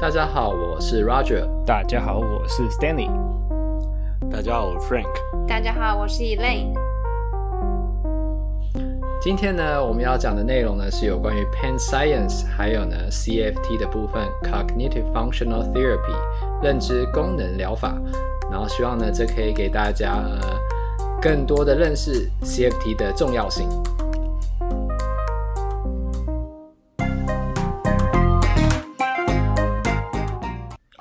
[0.00, 1.44] 大家好，我是 Roger。
[1.66, 3.10] 大家好，我是 Stanley。
[4.30, 5.08] 大家好，我是 Frank。
[5.48, 6.72] 大家好，我是 Elaine。
[9.20, 16.14] 今天呢，我们要讲的内容呢是有关于 Pen Science，还有呢 CFT 的部分 Cognitive Functional Therapy
[16.62, 18.00] 认知功能疗法。
[18.52, 20.38] 然后希望呢，这可以给大家呃
[21.20, 23.68] 更多的认识 CFT 的重要性。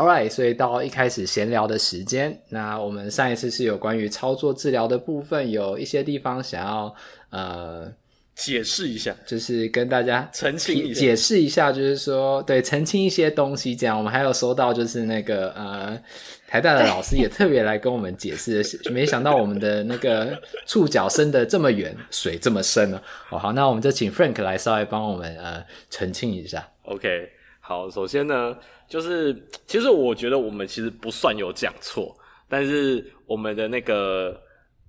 [0.07, 6.95] Alright，所以到一开始闲聊的时间，那我们上一次是有关于操作治疗的部分，有一些地方想要
[7.29, 7.91] 呃
[8.33, 13.75] 解释一下，就是跟大家澄清一下，解释一下，就是说对澄清一些东西。
[13.75, 16.01] 这样，我们还有收到就是那个呃
[16.47, 23.01] 台大的老师也特别来跟我们解释，没想到我们的那个触角伸的这么远，水这么深呢。
[23.29, 26.65] 哦，好，那我们就请 Frank 来稍微帮我们呃澄清一下。
[26.83, 28.55] OK，好，首先呢。
[28.87, 34.41] 就是，其实我觉得我们其实不算有讲错，但是我们的那个，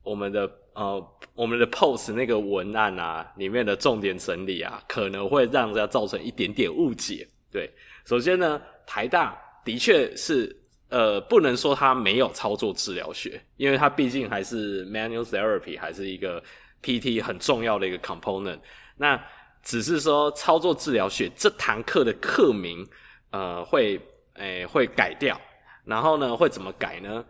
[0.05, 7.27] 我们的呃，我们的 post 那个文案啊，里面的重点整理啊，可能会让人家造成一点点误解。
[7.51, 7.69] 对，
[8.05, 10.57] 首先呢，台大的确是
[10.91, 16.41] 呃，不能说它没有操作治疗学，因为它毕竟还是 manual therapy，还是一个
[16.85, 18.61] PT 很重要的一个 component。
[18.97, 19.21] 那
[19.65, 22.87] 只是说操作治疗学这堂课的课名。
[23.31, 24.01] 呃，会
[24.35, 25.39] 诶、会改掉，
[25.85, 27.25] 然后呢，会怎么改呢？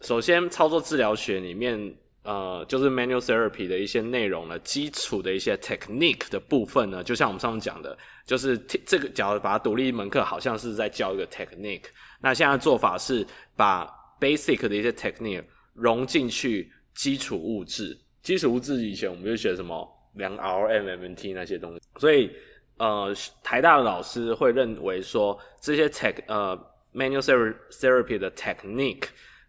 [0.00, 1.94] 首先，操作治疗学里面，
[2.24, 11.84] 呃，就是 manual therapy 的一些内容呢，基础的一些 technique 的部分呢，就像我们上次讲的，就是这个，假如把它独立一门课，好像是在教一个 technique。
[12.20, 13.24] 那现在做法是
[13.56, 13.88] 把
[14.20, 17.96] basic 的一些 technique 融进去基础物质。
[18.22, 22.30] 基础物质以前我们就学什么量 RM、MMT 那些东西，所以。
[22.82, 26.58] 呃，台大的老师会认为说，这些 tech 呃
[26.92, 29.04] manual therapy 的 technique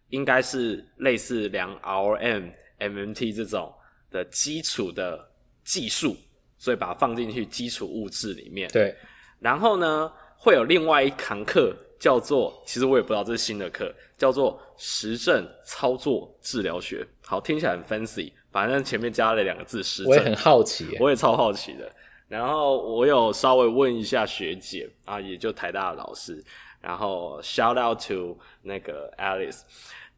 [0.09, 3.73] 应该是类似量 RM、MMT 这种
[4.11, 5.27] 的基础的
[5.63, 6.15] 技术，
[6.59, 8.69] 所以把它放进去基础物质里面。
[8.69, 8.95] 对。
[9.39, 17.03] 然后呢，会有另外一堂课叫做，其实我也不知道这是新的课，叫做实证操作治疗学。
[17.25, 20.11] 好，听起来很 fancy，反正前面加了两个字实证。
[20.11, 21.91] 我也很好奇，我也超好奇的。
[22.33, 26.43] 然后我有稍微问一下学姐啊，也就台大的老师，
[26.81, 29.61] 然后 shout out to 那个 Alice，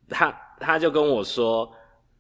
[0.07, 1.69] 他他就跟我说，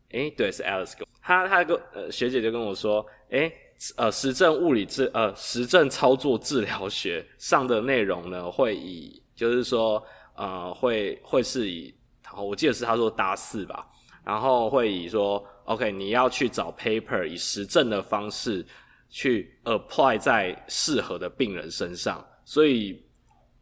[0.09, 3.49] 诶，对，是 Alice，他他跟呃学姐就跟我说，诶，
[3.95, 10.03] 呃实证物理治呃实证操作治疗学上的内容呢，会以就是说
[10.35, 11.95] 呃会会是以，
[12.35, 13.87] 我记得是他说大四吧，
[14.25, 18.65] 然后会以说 OK 你要去找 paper 以实证的方式。
[19.17, 23.01] 去 apply 在适合的病人身上，所以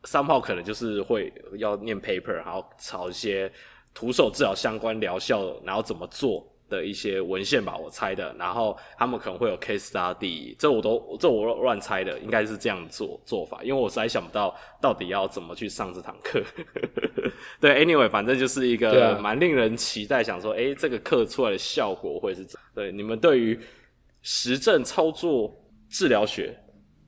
[0.02, 3.52] somehow 可能就是会要念 paper，然后找一些
[3.94, 8.36] 徒手治疗相关疗效，然后怎么做的一些文献吧，我猜的。
[8.40, 16.42] 然后他们可能会有 case study，这我都这我乱猜的，应该是这样做做法，因为我实在想不到到底要怎么去上这堂课。
[17.62, 22.60] 对，anyway，反正就是一个蛮令人期待，想说，诶，这个课出来的效果会是怎？
[22.74, 23.60] 对，你们对于。
[24.24, 25.54] 实证操作
[25.88, 26.58] 治疗学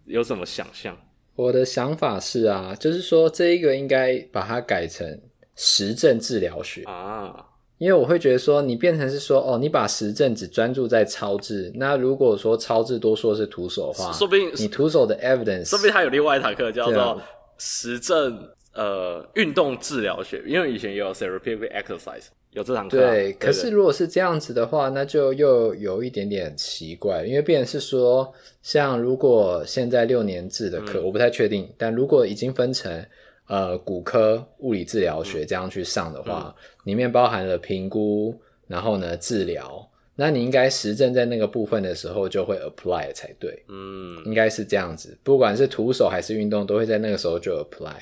[0.05, 0.95] 有什么想象？
[1.35, 5.19] 我的想法是啊，就是说这一个应该把它改成
[5.55, 7.45] 实证治疗学啊，
[7.77, 17.21] 因为我会觉得说你变成是说哦，你把实证只专注在超治，那如果说超治多数是徒手的话，说不定你徒手的 evidence，说不定他有另外一堂课叫做
[17.57, 22.27] 实证呃运动治疗学，因为以前也有 therapeutic exercise。
[22.55, 23.33] 有这堂课，对。
[23.33, 28.33] 可是如果是这样子的话，那就又有一点点奇怪，因为变成是说，
[28.63, 33.05] 像如果现在六年制的课，嗯、我不太确定，但如果已经分成
[33.47, 38.33] 呃骨科物理治疗学这样去上的话，嗯、里面包含了评估，
[38.67, 47.97] 然后呢治疗，那你应该实证在那个部分的时候就会 apply 才对，嗯，应该是这样子，不管是徒手还是运动，都会在那个时候就 apply。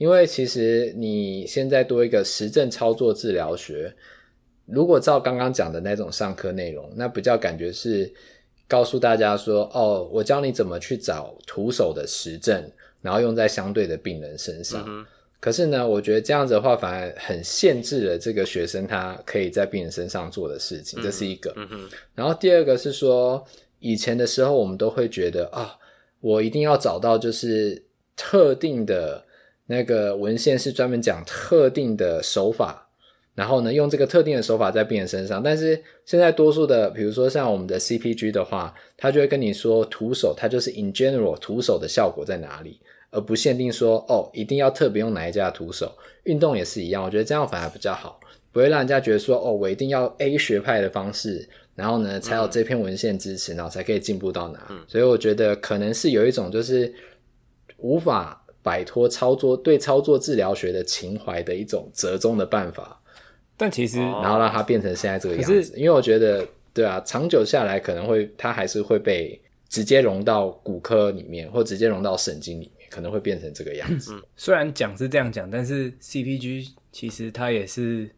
[0.00, 3.94] 因为其实你现在多一个实证操作治疗学，
[4.64, 8.10] 如果照刚刚讲的那种上课内容，那比较感觉是
[8.66, 12.72] 告诉大家说，哦，我教你怎么去找徒手的实证，
[13.02, 14.82] 然后用在相对的病人身上。
[14.88, 15.04] 嗯、
[15.38, 21.52] 可是呢，我觉得这样子的话，反而很限制了这个学生他可以在病人身上做的事情，这是一个。
[21.56, 23.44] 嗯嗯、然后第二个是说，
[23.80, 25.68] 以前的时候我们都会觉得啊、哦，
[26.20, 27.84] 我一定要找到就是
[28.16, 29.26] 特定的。
[29.70, 32.88] 那个文献是专门讲特定的手法，
[33.36, 35.40] 然后呢，用这个特定的手法在病人身上。
[35.40, 42.80] 但是现在多数的，比如说像我们的 CPG 的话，他就会跟你说徒手，它就是 in general 徒手的效果在哪里。
[43.12, 45.96] 而不限定说哦，一定要特别用哪一家徒手。
[46.24, 48.18] 运动也是一样，我觉得这样反而比较好，
[48.50, 54.68] 不会让人家觉得说哦，我一定要 A 学派的方式，然后呢才有这篇文献支持，然后才可以进步到哪。
[54.88, 56.92] 所以我觉得可能是有一种就是
[57.78, 58.39] 无法
[58.70, 63.02] 摆脱操作对操作治疗学的情怀的一种折中的办法。
[63.56, 69.40] 但其实，然后让它变成现在这个样子，因为我觉得对啊，长久下来可能会它还是会被。
[69.70, 74.20] 直接融到骨科里面，或直接融到神经里面，可能会变成这个样子。
[74.34, 78.10] 虽然讲是这样讲，但是 CPG 其实它也是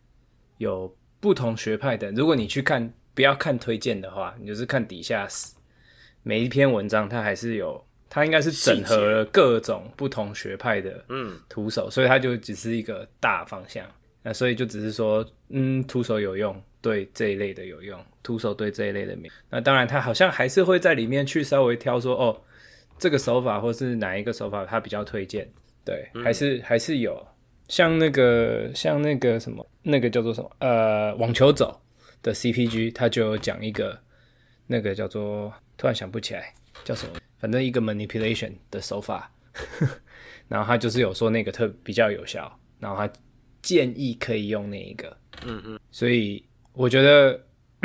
[0.56, 2.10] 有不同学派的。
[2.12, 5.28] 如果你去看，不要看推荐的话，你就是看底下
[6.22, 13.86] 每一篇文章，它还是有，它应该是整合了各种不同学派的嗯徒手，所以它就只是一个大方向。
[14.22, 16.54] 那所以就只是说，嗯，徒手有用。
[16.82, 19.30] 对这一类的有用，徒手对这一类的没。
[19.48, 22.36] 那当然，他好像还是会在里面去稍微挑说，哦，
[22.98, 25.48] 这个手法或是哪一个手法他比较推荐。
[25.84, 27.24] 对，嗯、还是还是有，
[27.68, 31.72] 像那个像那个什么，那个叫做什么，呃，网球肘
[32.20, 33.96] 的 CPG，他就有讲一个
[34.66, 37.12] 那个叫做，突然想不起来叫什么，
[37.42, 39.28] 反正一个 manipulation 的手法，
[40.46, 43.12] 然后他就是有说那个特比较有效，然后他
[43.60, 46.42] 建议可以用那一个，嗯嗯，所以。
[46.74, 47.38] 我觉得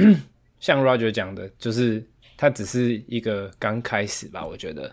[0.61, 2.01] 像 Roger 讲的，就是
[2.37, 4.47] 它只是一个刚开始吧。
[4.47, 4.89] 我觉得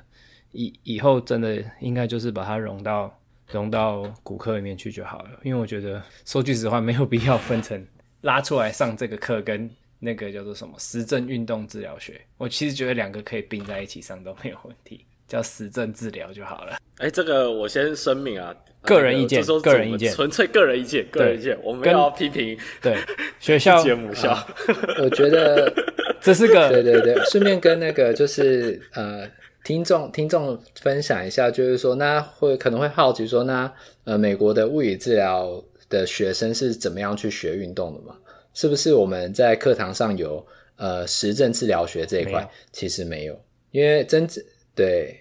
[0.51, 3.17] 以以后真的应该就是把它融到
[3.53, 5.39] 融到骨科里面去就好了。
[5.45, 7.87] 因为我觉得说句实话，没有必要分成
[8.23, 9.71] 拉出来上这个课跟
[10.05, 12.21] 那个叫做什么实证运动治疗学。
[12.37, 16.73] 我其实觉得两个可以并在一起上都没有问题，叫实证治疗就好了。
[16.99, 18.55] 哎、欸，这个我先声明啊。
[18.83, 22.95] 个人意见，个人意见，纯粹个人意见，个人意见，我们要批评对
[23.41, 24.47] 学校母校。
[25.01, 25.73] 我觉得
[26.21, 29.27] 这是个对对对，顺便跟那个就是呃
[29.65, 33.73] 听众听众分享一下，就是说那会可能会好奇说那
[34.05, 38.15] 呃美国的物理治疗的学生是怎么样去学运动的嘛？
[38.55, 40.47] 是不是我们在课堂上有
[40.77, 42.49] 呃实证治疗学这一块？
[42.73, 43.39] 其实没有，
[43.71, 44.43] 因为真正
[44.75, 45.21] 对。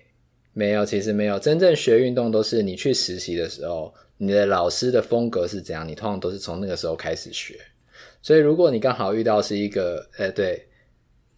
[0.55, 1.39] 没有，其实没有。
[1.39, 7.59] 真正学运动都是你去实习的时候，你的老师的风格是怎样，你通常都是从那个时候开始学。
[8.21, 10.67] 所以，如果你刚好遇到是一个，呃，对，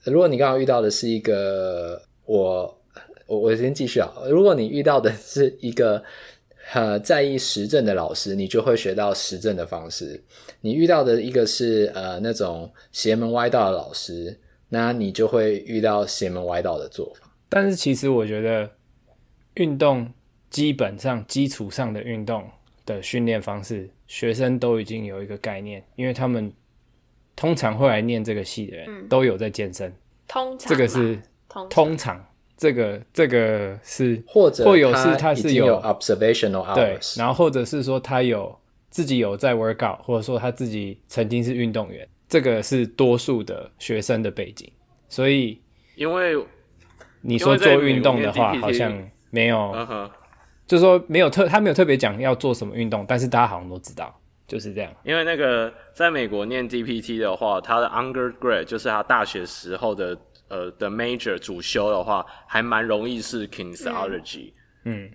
[0.03, 2.81] 如果你刚好遇到的是一个，我
[3.25, 4.11] 我我先继续啊。
[4.29, 6.03] 如果你遇到的是一个
[6.73, 10.23] 呃在意实证的老师，你就会学到实证的方式。
[10.61, 14.39] 你遇到的一个是呃那种邪门歪道的老师，
[14.69, 17.31] 那你就会遇到邪门歪道的做法。
[17.47, 18.69] 但是，其实我觉得。
[19.55, 20.11] 运动
[20.49, 22.45] 基本上基础上的运动
[22.85, 26.51] 的训练方式，学生都已经有一个概念，因为他们
[27.37, 29.89] 通常会来念这个系的人，嗯、都有在健身。
[30.27, 31.15] 通常，这个是
[31.47, 32.25] 通常，通常
[32.57, 38.57] 这个这个是或者会有是他是有，有 observational hours，对，然后或者是说他有
[38.89, 44.71] 自己有在 workout，或者说他自己曾经是运动员，这个是多数的学生的背景。
[45.09, 45.61] 所以，
[45.95, 46.35] 因为
[47.21, 48.93] 你说做运动的话，好像。
[49.31, 50.09] 没有，uh huh.
[50.65, 54.17] 就是说没有特，他没有特别讲要做什么运动，但是大家好像都知道，
[54.47, 54.89] 就是这样。
[55.03, 60.17] 因为那个在美国念 DPT 的话，他的 undergrad 就是他大学时候的
[60.49, 64.51] 呃的 major 主修的话，还蛮容易是 kinesiology，
[64.83, 65.09] 嗯，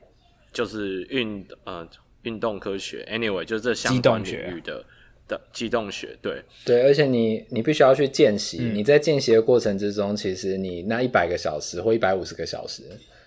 [0.52, 1.88] 就是运呃
[2.22, 4.84] 运动科学，anyway 就是这相关领域的
[5.28, 6.42] 的机动学，对。
[6.64, 12.82] 对，而且你你必须要去见习，嗯、你在见习的过程之中，其实你那一百个小时或一百五十个小时。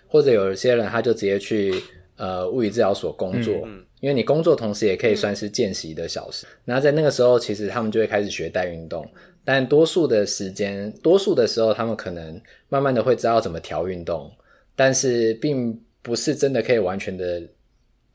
[0.05, 1.74] 或者有一些人他就直接去
[2.17, 3.79] 呃物理治疗所工作，嗯。
[3.79, 6.45] 嗯、因为你工作同时也可以算是见习的小时。
[6.65, 9.10] 那、嗯、在那个时候，其实他们就会开始学带运动，
[9.45, 14.31] 但多数的时间，多数的时候，他们可能慢慢的会知道怎么调运动，
[14.75, 17.41] 但是并不是真的可以完全的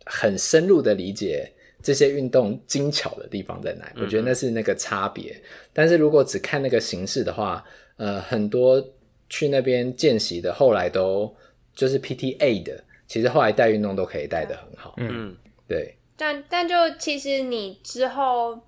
[0.05, 3.93] 很深入的理解这些运动精巧的地方在哪。
[3.97, 5.41] 嗯、我觉得那是那个差别。
[5.73, 7.65] 但是如果只看那个形式的话，
[7.97, 8.83] 呃，很多
[9.29, 11.35] 去那边见习的后来都。
[11.75, 14.95] 就是 PTA 的，其实后来带运动都可以带得很好。
[14.97, 15.37] 嗯，
[15.69, 15.97] 对。
[16.17, 18.59] 但但就其实你之后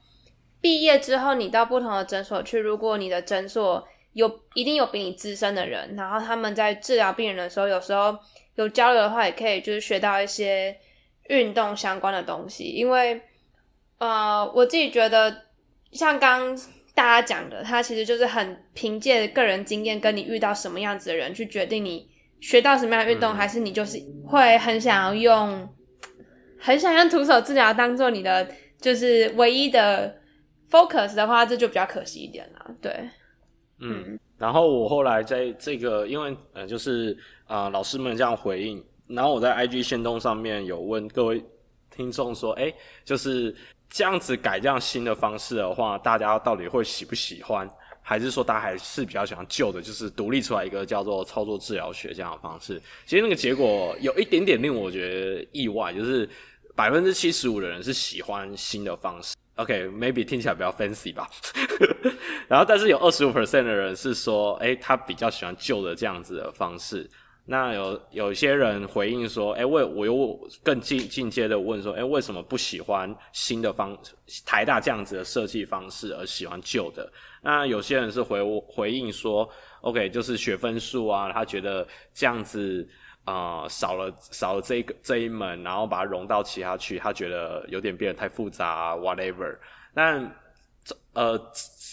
[0.61, 8.17] 毕业之后，你到不同的诊所去，如果你的诊所有一定有比你资深的人，然后他们在治疗病人的时候，有时候
[8.57, 10.77] 有交流的话，也可以就是学到一些
[11.29, 12.65] 运动相关的东西。
[12.65, 13.21] 因为
[13.99, 15.45] 呃，我自己觉得
[15.93, 16.57] 像刚
[16.95, 22.09] 大家讲的，他其实就是很凭借个人经验，跟你遇到什么样子的人去决定你。
[22.43, 25.69] 学到什么样的运动，还是你就是会很想要用，
[26.59, 28.49] 很想用徒手治疗当做你的
[28.81, 30.20] 就是唯一的
[30.71, 32.75] focus 的话，这就比较可惜一点了。
[32.81, 33.11] 对，
[33.79, 34.19] 嗯。
[34.39, 41.45] 然后我后来在这个，因为呃，就是啊、呃，老师们这样回应，然后我在 IG 线动上面有问各位
[41.95, 42.73] 听众说，哎，
[43.05, 43.55] 就是
[43.91, 47.69] 这样子改这样新的方式的话，大家到底会喜不喜欢？
[48.03, 52.81] 还是说大家还是比较喜欢旧的，就是独立出来一个叫做操作治疗学这样的方式？
[53.05, 56.27] 其实那个结果有一点点令我觉得意外，就是
[56.75, 59.37] 百分之七十五的人是喜欢新的方式。
[59.61, 61.29] OK，maybe、听起来比较 fancy 吧。
[62.49, 67.09] 然后，但是有二十五 percent 的人是说，诶，他比较喜欢旧的这样子的方式。
[67.47, 73.97] 那有有些人回应说，诶，为我又更进进阶的问说，诶，为什么不喜欢新的方
[74.47, 77.11] 台大这样子的设计方式，而喜欢旧的？
[77.43, 79.49] 那有些人是回回应说
[79.83, 82.89] ，OK，就是学分数啊，他觉得这样子。
[83.25, 89.57] 啊、少了少了这一个这一门，然后把它融到其他区，他觉得有点变得太复杂，whatever。
[89.95, 90.35] 但
[91.13, 91.41] 呃，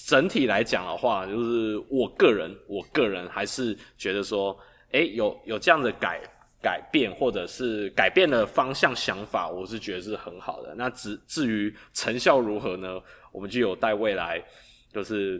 [0.08, 4.58] 整体来讲的话，就是我个人，我个人还是觉得说，
[4.92, 6.22] 诶，有有这样的改
[6.60, 10.74] 改变，或者是改变的方向想法，我是觉得是很好的。
[10.76, 13.00] 那至至于成效如何呢？
[13.32, 14.42] 我们就有待未来，
[14.92, 15.40] 就是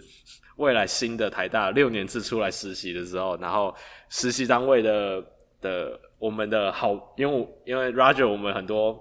[0.58, 3.74] 未来新的台大六年制出来实习的时候，然后
[4.10, 5.24] 实习单位的。
[5.62, 9.00] 的我们的好，因为因为 Roger 我们很多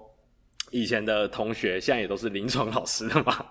[0.71, 3.45] 以前的同学现在也都是临床老师的嘛，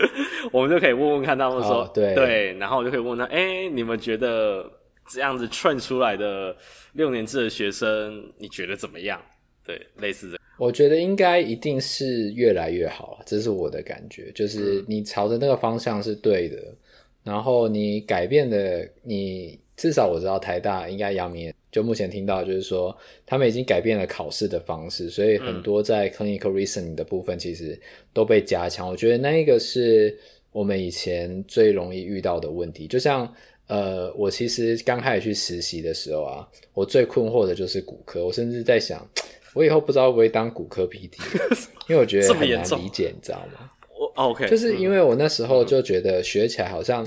[0.52, 4.70] 我们就可以问问看他们说，哦、对对，然后我就可以问他，哎，你们觉得
[5.08, 6.56] 这样子 train 出来的
[6.92, 9.20] 六年制的学生，你觉得怎么样？
[9.64, 16.76] 对，类似这样，我觉得应该一定是越来越好，这是我的感觉，就是你朝着那个方向是对的，嗯、
[17.24, 21.52] 然后你改变的，你至少我知道台大应该阳明。
[21.72, 27.80] 就目前听到，就是说他们已经改变了考试的方式，所以很多在 clinical reasoning 的部分其实
[28.12, 28.86] 都被加强。
[28.86, 30.14] 我觉得那一个是
[30.52, 32.86] 我们以前最容易遇到的问题。
[32.86, 33.26] 就像
[33.68, 38.22] 呃，我其实刚开始去实习的时候啊，我最困惑的就是骨科。
[38.22, 39.08] 我甚至在想，
[39.54, 41.12] 我以后不知道会不会当骨科 PT，
[41.88, 43.70] 因为我觉得很难理解，你知道吗？
[43.98, 47.06] 我 OK，就是因为我那时候就觉得学起来好像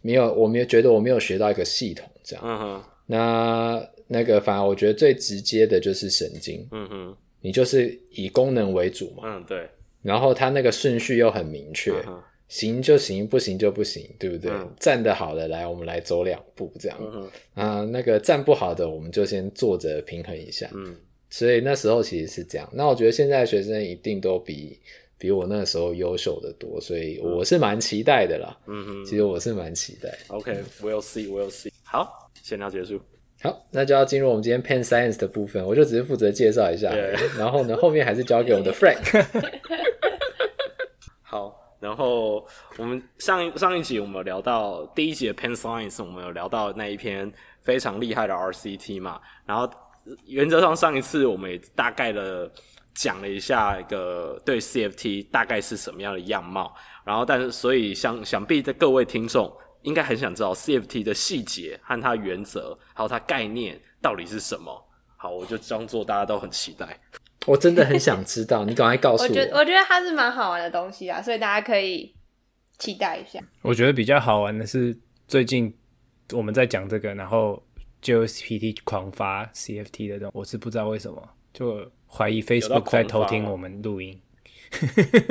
[0.00, 2.42] 没有，我没有觉得我没有学到一个系统这样。
[2.46, 2.82] 嗯哼。
[3.06, 9.68] 那那个，反而我觉得最直接的就是神经，嗯哼，你就是以功能为主嘛，嗯对，
[10.02, 14.50] 然后它那个顺序又很明确，嗯、行就行，不行就不行，对不对？
[14.50, 17.30] 嗯、站得好的来，我们来走两步这样，嗯哼。
[17.54, 20.96] 啊，那个站不好的，我们就先坐着平衡一下，嗯，
[21.30, 22.68] 所以那时候其实是这样。
[22.72, 24.78] 那我觉得现在学生一定都比
[25.18, 30.16] 比我那时候优秀的多，所以我是蛮期待的啦，嗯哼，其实我是蛮期待。
[30.28, 32.24] OK，we'll see，we'll see，好。
[32.42, 33.00] 闲聊结束，
[33.42, 35.64] 好，那就要进入我们今天 Pen Science 的部分。
[35.66, 37.18] 我就只是负责介绍一下，Yeah.
[37.36, 39.24] 然后呢，后面还是交给我们的 Frank。
[41.24, 49.20] 好，然后我们上一上一集我们有聊到第一集的 Pen Science，我们有聊到那一篇非常厉害的 RCT 嘛。
[49.44, 49.68] 然后
[50.26, 52.48] 原则上上一次我们也大概的
[52.94, 56.72] 讲了一下一个对 CFT 大概是什么样的样貌。
[57.04, 59.52] 然后，但是所以想想必在各位听众。
[59.86, 64.84] 应该很想知道 CFT 的细节和它原则，还有它概念到底是什么。
[65.16, 67.00] 好，我就装作大家都很期待。
[67.46, 69.28] 我真的很想知道，你赶快告诉我。
[69.28, 72.12] 我觉得我觉得它是蛮好玩的东西啊，所以大家可以
[72.78, 73.40] 期待一下。
[73.62, 75.72] 我觉得比较好玩的是最近
[76.32, 77.62] 我们在讲这个，然后
[78.02, 84.20] 就 GPT 狂发 CFT 的东西，我是不知道为什么，就怀疑 Facebook 在偷听我们录音。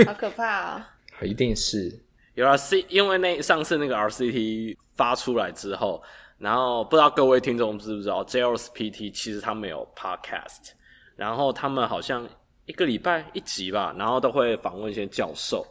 [0.08, 0.96] 好可怕啊！
[1.22, 2.02] 一定是。
[2.36, 6.04] 有了 C，因为那上次那个 RCT 发出来之后，
[6.38, 10.72] 然后不知道各位听众知不知道，J L S P T 其实他们有 Podcast，
[11.16, 12.28] 然后他们好像
[12.66, 15.66] 一个礼拜一集吧，然后都会访问一些教授，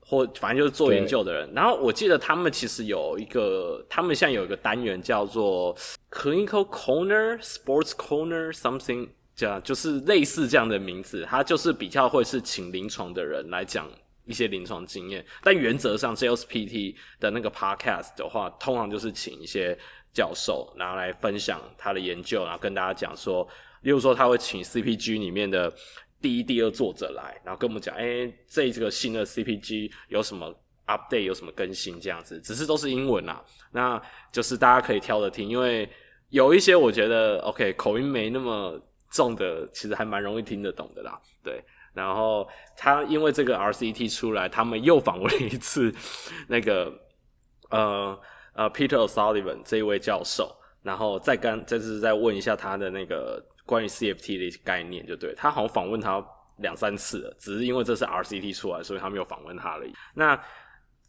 [0.00, 1.48] 或反正就是做研究的人。
[1.54, 5.72] 然后我记得他们其实有一个，他们现在有一个单元叫做
[6.10, 13.88] Clinical Corner、Sports Corner Something，这样就是类似这样的名字，它就是比较会是请临床的人来讲。
[14.24, 19.76] 一些临床经验，但原则上，JLPT 的那个 podcast 的话，通常就是请一些
[20.12, 23.46] 教授，然后来分享他的研究，然后跟大家讲说，
[23.82, 25.72] 例如说他会请 CPG 里面的
[26.20, 30.54] 第一、第二作者来，然后跟我们讲，哎、这这个新的 CPG 有什么
[30.86, 34.00] update，有什么更新这样子，只是都是英文啦，那
[34.30, 35.88] 就是大家可以挑着听，因为
[36.28, 41.60] 有一些我觉得 OK 口音没那么重的，其实还蛮容易听得懂的啦，对。
[41.94, 45.92] 然后他因为这个 RCT 出来，他们又访问了一次
[46.48, 46.92] 那个
[47.70, 48.18] 呃
[48.54, 56.24] 呃 Peter Sullivan 这一位教授，然后再跟这次再问一下他的那个关于 CFT 的概念，就对，他好像访问他
[56.58, 59.92] 两三次了，只是因为这是 RCT 出来，所以他没有访问他而已。
[60.14, 60.40] 那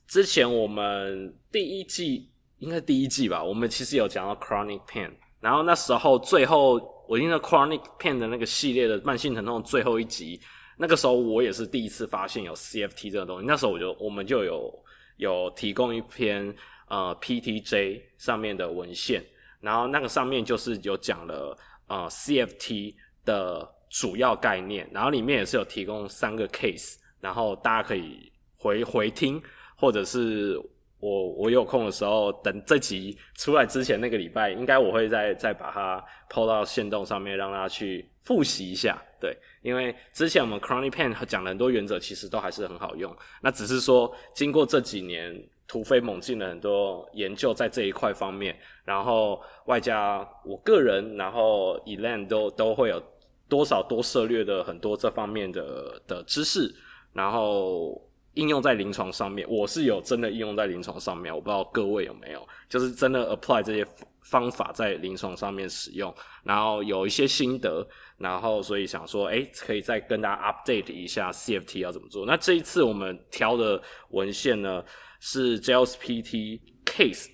[0.07, 5.11] 之前我们第一季应该第一季吧，我们其实有讲到 Chronic Pain。
[5.39, 10.39] 然后那时候最后我听到 Chronic Pain 的那个系列的慢性疼痛最后一集，
[10.77, 13.45] 那个时候我也是第一次发现有 CFT 这个东西。
[13.45, 14.83] 那时候我就我们就有
[15.17, 16.53] 有提供一篇
[16.87, 19.23] 呃 PTJ 上面的文献，
[19.61, 29.41] 然后那个上面就是有讲了呃 CFT 的主要概念，然后里面也是有提供三个 case，然后大家可以回回听，
[29.75, 30.59] 或者是。
[30.99, 38.97] 我我有空的时候，等这集出来之前那个礼拜，应该我会再再把它 PO 到线动上面，让大家去复习一下。
[39.19, 43.11] 对，因为之前我们 Chronic Pain 讲了很多原则，其实都还是很好用。
[43.41, 48.55] 那只是说，经过这几年突飞猛进的很多研究在这一块方面，
[48.85, 53.01] 然后外加我个人，然后 Elaine 都都会有
[53.49, 56.71] 多少多涉猎的很多这方面的的知识，
[57.13, 57.99] 然后。
[58.35, 63.85] 应用在临床上面，我是有真的应用在临床上面，我不知道各位有没有，就是真的 apply 这些
[64.23, 72.25] 方法在临床上面使用，然后有一些心得，然后所以想说，诶，可以再跟大家 update 一下 CFT 要怎么做。
[72.25, 74.83] 那这一次我们挑的文献呢，
[75.19, 77.27] 是 JLSPT case，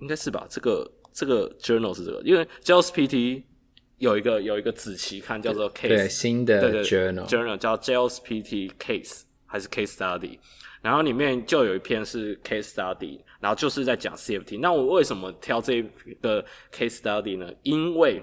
[0.00, 0.46] 应该是吧？
[0.48, 3.42] 这个这个 journal 是这个，因为 JLSPT
[3.98, 9.22] 有一个有一个子期刊叫做 case，对，新的 journal journal 叫 JLSPT case。
[9.48, 10.36] 还是 case study，
[10.82, 14.58] 然后里面就有一篇是 case study，然后就是在讲 CFT。
[14.58, 15.80] 那我为什么挑这
[16.20, 17.48] 个 case study 呢？
[17.62, 18.20] 因为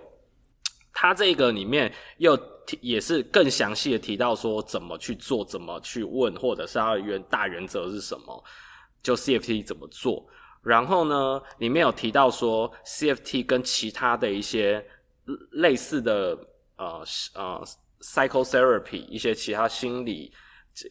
[0.94, 8.44] 它这个里面又提也是更详细的提到说怎么去做，怎么去问，或者是它的原大原则是什么，
[9.02, 10.26] 就 CFT 怎么做。
[10.62, 14.86] 然后呢，里面有提到说 CFT 跟其他的一些
[15.52, 16.38] 类似的
[16.78, 17.64] 呃呃
[18.02, 20.32] psychotherapy 一些其他心理。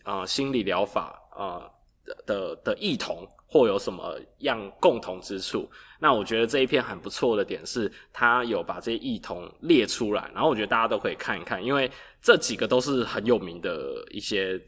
[0.05, 1.67] 啊、呃，心理疗法啊、
[2.07, 5.69] 呃、的的异同或有什么样共同之处？
[6.01, 11.91] 那我觉得这一篇很不错的点是，他有把这些异同列出来，然后我觉得大家都可以看一看，因为
[12.23, 14.59] 这几个都是很有名的一些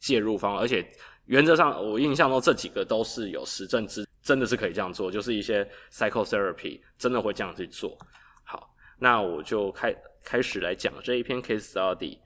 [0.00, 0.82] 介入方，而且
[1.26, 7.94] 原则上我印象中这几个都是有实证之，真的是可以这样做，就是一些 psychotherapy 真的会这样去做。
[8.42, 12.18] 好，那我就开开始来讲这一篇 case study。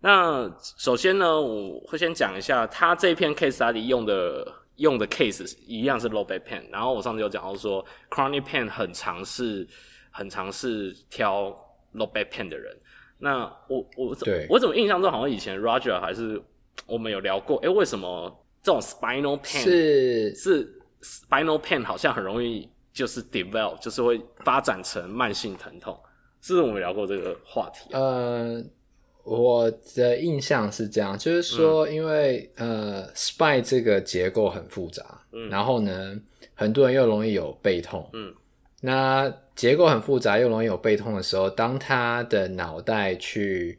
[0.00, 4.46] 那首先呢，我会先讲一下他这篇 case study 用的
[4.78, 6.62] 用的 case 一样是 low back pain。
[6.72, 9.64] 然后我上次有讲到说，chronic pain 很常是
[10.10, 11.50] 很常是挑
[11.94, 12.76] low back pain 的人。
[13.18, 16.42] 那我我对我怎么印象中好像以前 Roger 还是
[16.86, 25.98] 我们有聊过，诶，为什么这种 spinal pain 是是 spinal pain 好像很容易就是 develop 就是会发展成慢性疼痛？
[26.40, 28.00] 是不是我们聊过这个话题啊？
[28.00, 28.64] 呃。
[29.28, 36.18] 我的印象是这样，就是说，因为、嗯、呃，spine 这个结构很复杂，嗯，然后呢，
[36.54, 38.32] 很多人又容易有背痛，嗯，
[38.80, 43.78] 那结构很复杂又容易有背痛的时候，当他的脑袋去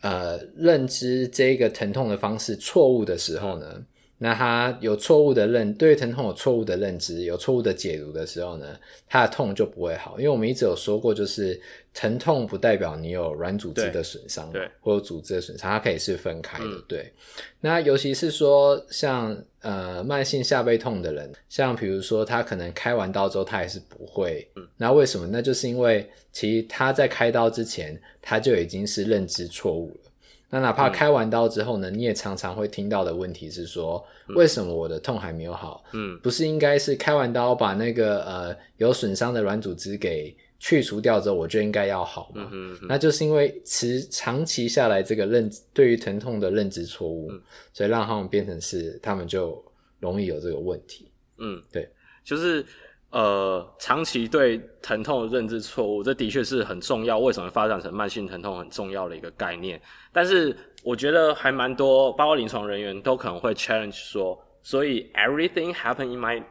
[0.00, 3.86] 呃认知这个疼痛的方式错误的时候呢，嗯、
[4.18, 8.76] 那他有错误的认对疼痛有错误的认知，有错误的解读的时候呢，
[9.08, 11.60] 他的痛就不会好，因为我们一直有说过，就是。
[11.94, 17.12] 疼痛不代表你有软组织的损伤，对，或者组织的损伤，它可以是分开的，嗯、对。
[17.60, 25.26] 那尤其是说像呃慢性下背痛的人，像比如说他可能开完刀之后他还是不会，嗯，那为什么？
[25.26, 30.07] 那就是因为其实他在开刀之前他就已经是认知错误了。
[30.50, 35.84] 那哪怕开完刀之后呢，嗯、你也常常会听到的问题是说，为什么我的痛还没有好？
[35.92, 42.42] 嗯，不是应该是开完刀把那个呃有损伤的软组织给去除掉之后，我就应该要好嘛？
[42.44, 47.40] 嗯哼嗯哼，那就是因为持长期下来这个认知对于疼痛的认知错误，嗯，
[47.74, 49.62] 所以让他们变成是他们就
[50.00, 51.10] 容易有这个问题。
[51.36, 51.88] 嗯，对，
[52.24, 52.64] 就是
[53.10, 57.18] 呃，长期对疼痛的认知错误，这的确是很重要。
[57.18, 59.80] 为什么发展成慢性疼痛很重要的一个概念？
[60.12, 66.42] 但是我觉得还蛮多，包括临床人员都可能会 challenge 说，所以 everything happen in my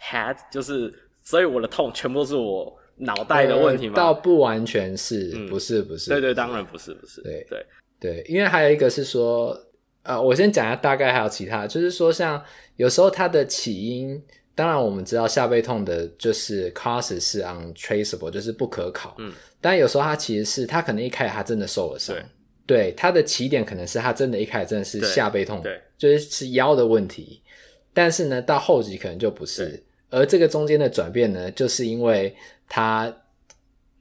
[0.00, 2.76] head，就是所以我的痛全部都是我。
[2.98, 3.94] 脑袋的问题吗？
[3.94, 6.08] 倒不完全是，嗯、不是不是。
[6.08, 7.20] 对对，当然不是不是。
[7.20, 7.66] 对对
[8.00, 9.54] 对，因为还有一个是说，
[10.02, 12.42] 呃，我先讲一下大概还有其他，就是说像
[12.76, 14.18] 有时候它的起因，
[14.56, 19.14] 当然我们知道下背痛的就是 causes 是 untraceable，就是不可考。
[19.18, 19.32] 嗯。
[19.60, 22.16] 但有时候他其实是他可能一开始他真的受了伤，
[22.66, 27.40] 对，他的起点可能是他真的一开始真的是下背痛，对，就是是腰的问题，
[27.94, 32.34] 但是呢到后期可能就不是，而这个中间的转变呢，就是因为。
[32.68, 33.16] 他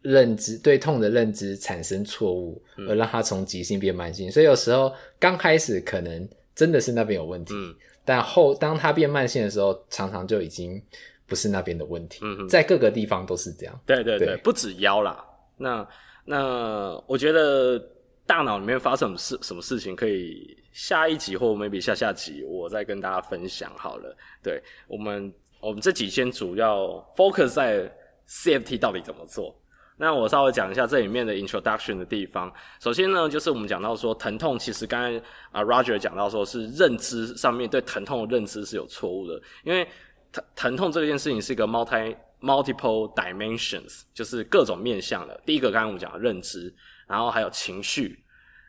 [0.01, 4.27] 认知对痛的认知产生错误，而让他从急性变慢性。
[4.27, 10.81] 嗯、所以有时候刚开始可能真的是那边有问题，嗯、但后当它变慢性的时候，常常就已经
[11.25, 12.19] 不是那边的问题。
[12.21, 13.79] 嗯哼，在各个地方都是这样。
[13.85, 15.25] 对对对，对不止腰啦。
[15.57, 15.87] 那
[16.23, 17.77] 那我觉得
[18.25, 24.15] 大脑里面发生什么事什么事情，可以下一集或 maybe 下下集我再跟大家分享好了。
[24.43, 27.91] 对，我们我们这几天主要 focus 在
[28.27, 29.55] CFT 到底怎么做。
[29.97, 32.53] 那我稍微讲一下这里面的 introduction 的地方。
[32.81, 39.87] 首先呢，就是我们讲到说疼痛，其实刚才啊 Roger 讲到说是认知上面对疼痛的认知是有错误的，因为
[40.33, 45.41] 疼疼痛这件事情是一个 multi multiple dimensions，就是各种面向的。
[45.45, 46.73] 第一个刚才我们讲的认知，
[47.07, 48.19] 然后还有情绪，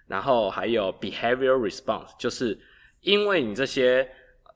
[0.07, 2.57] 然后还有 behavioral response，就是
[3.01, 4.09] 因为你这些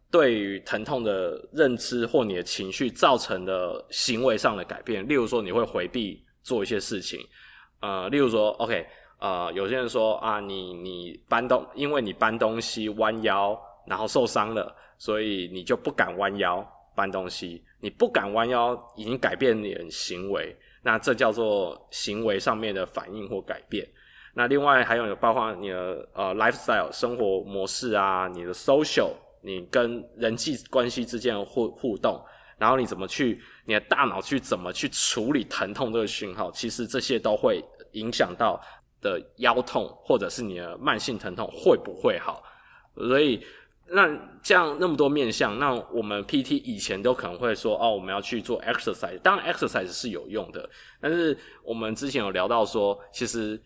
[0.09, 6.24] 对于疼痛的认知或你的情绪造成的行为上的改变，例如说你会回避。
[6.42, 7.20] 做一些事情，
[7.81, 8.87] 呃，例如说，OK，
[9.18, 17.62] 呃，有些人说啊，你你搬东，因为你搬东西弯腰，然后受伤了，所以你就不敢弯腰搬东西。
[17.81, 23.88] 你不敢弯腰，已经改变你的行为，那这叫做行为上面的反应或改变。
[24.35, 29.11] 那另外还有包括你的呃 lifestyle 生活模式啊，你的 social，
[29.42, 32.22] 你跟人际关系之间的互互动。
[32.61, 36.51] 然后你怎么去，你的大脑去怎么去处理疼痛这个讯号？
[36.53, 38.61] 其实这些都会影响到
[39.01, 42.42] 的腰痛，或者是你的慢性疼痛会不会好？
[42.96, 43.42] 所以
[43.87, 44.07] 那
[44.42, 50.68] 这样那么多面向，那我们 PT 以前都可能会说哦，我们要去做 exercise，当然 exercise 是有用的，
[51.01, 53.59] 但是我们之前有聊到说，其实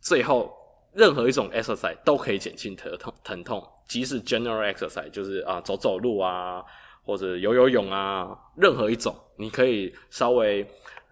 [0.00, 0.50] 最后
[0.94, 6.64] 任何一种 exercise 都可以减轻疼痛，疼痛，即使 general exercise 就是啊走走路啊。
[7.02, 10.66] 或者游游泳啊，任何一种，你可以稍微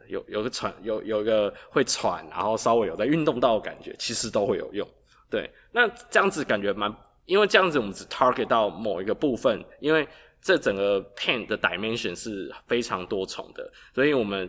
[0.08, 4.88] 有有个喘，有有一个会喘，然后稍微有在运动到的感觉，其实都会有用。
[5.30, 6.94] 对，那这样子感觉蛮，
[7.26, 10.08] 因为这样子我们只 target 到某一个部分，因为
[10.40, 14.48] 这整个 pain 的 dimension 是非常多重的，所以我们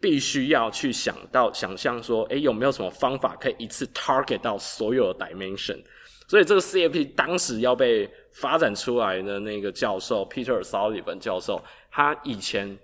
[0.00, 5.82] 必须要去想到想象说，诶，有没有什么方法可以一次 target 到所有的 dimension？
[6.28, 8.06] 所以这个 CFP 当时要被
[8.40, 12.78] 发展出来的那个教授 Peter Sullivan 教授，他以前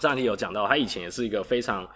[0.00, 1.88] 上集有讲到，他以前也是一个非常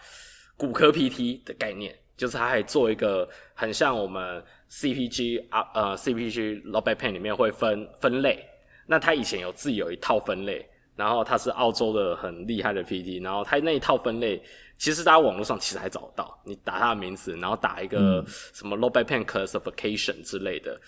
[0.56, 8.44] 骨科 PT 的概念，就是他还做一个很像我们 CPG 啊呃 CPG low back pain 里面会分分类，
[8.86, 14.42] 那他以前有自己有一套分类，然后他是澳洲的很厉害的 PT，然后他那一套分类。
[14.78, 20.80] 其实大家网络上其实还找得到，你打他的名字，然后打一个什么 low back pain classification 之类的，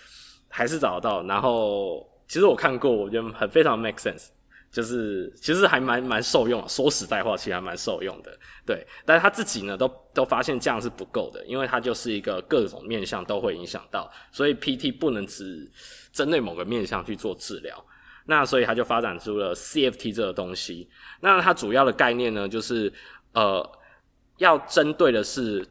[0.52, 1.22] 还是找得到。
[1.24, 4.28] 然后其实我看过，我觉得很非常 make sense，
[4.70, 6.62] 就是其实还蛮蛮受用。
[6.68, 8.30] 说实在话，其实还蛮受用的。
[8.66, 15.68] 对，但是他自己呢，都都发现这样是不够的，因为他就是一个各种面向都会影响到，所以 PT 不能只
[16.12, 17.84] 针对某个面向去做治疗。
[18.26, 20.88] 那所以他就发展出了 CFT 这个东西。
[21.20, 22.92] 那它主要的概念呢，就是
[23.32, 23.78] 呃。
[24.38, 25.64] 要针对的是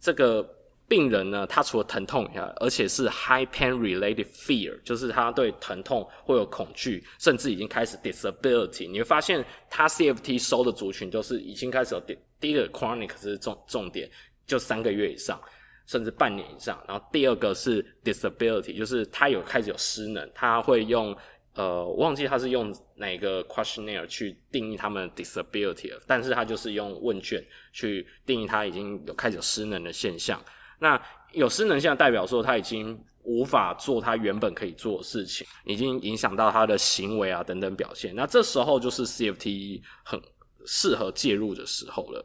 [0.00, 0.48] 这个
[0.88, 8.90] 病人呢，他除了疼痛以外，而且是 high pain related fear，就是他对疼痛会有恐惧，甚至已经开始 disability。
[8.90, 14.10] 你会发现他 CFT 收的族群都是已经开始有第第一个 chronic 是重重点，
[14.46, 15.38] 就三个月以上，
[15.86, 16.82] 甚至半年以上。
[16.88, 21.14] 然后第二个是 disability，就是他有开始有失能，他会用。
[21.54, 30.40] 呃，忘记他是用哪个 questionnaire 去定义他们 disability 了，但是他就是用问卷去定义他已经有开始有失能的现象。
[30.78, 31.00] 那
[31.32, 38.14] 有失能性的代表说他已经无法做他原本可以做的事情，已经影响到他的行为啊等等表现。
[38.14, 40.20] 那这时候就是 CFT 很
[40.64, 42.24] 适合介入的时候了。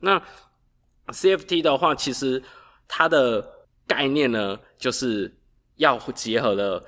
[0.00, 0.22] 那
[1.08, 2.42] CFT 的话，其实
[2.86, 3.46] 它的
[3.86, 5.34] 概念呢，就是
[5.76, 6.84] 要结合了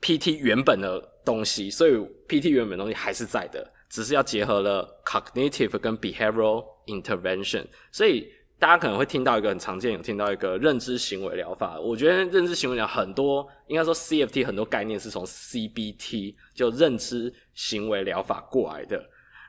[0.00, 1.08] PT 原本的。
[1.22, 1.92] 东西，所以
[2.26, 7.64] PT 原本东西还是在的，只是要结合了 cognitive 跟 behavioral intervention。
[7.92, 8.26] 所以
[8.60, 11.80] 大家可能会听到一个很常见，有听到一个认知行为疗法。
[11.80, 19.02] 我觉得认知行为疗很多，应该说 CFT 很多概念是从 CBT 就认知行为疗法过来的。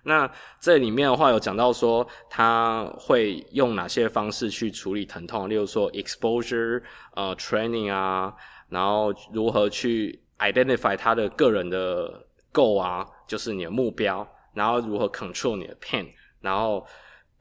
[0.04, 0.28] 那
[0.60, 6.82] 这里面的话有讲到说，他会用哪些方式去处理疼痛，例如说 exposure
[7.14, 8.34] 呃 training 啊，
[8.70, 10.20] 然后如何去。
[10.42, 16.08] identify 他的个人的 goal 啊，就是你的目标，然后如何 control 你的 pain，
[16.40, 16.84] 然后，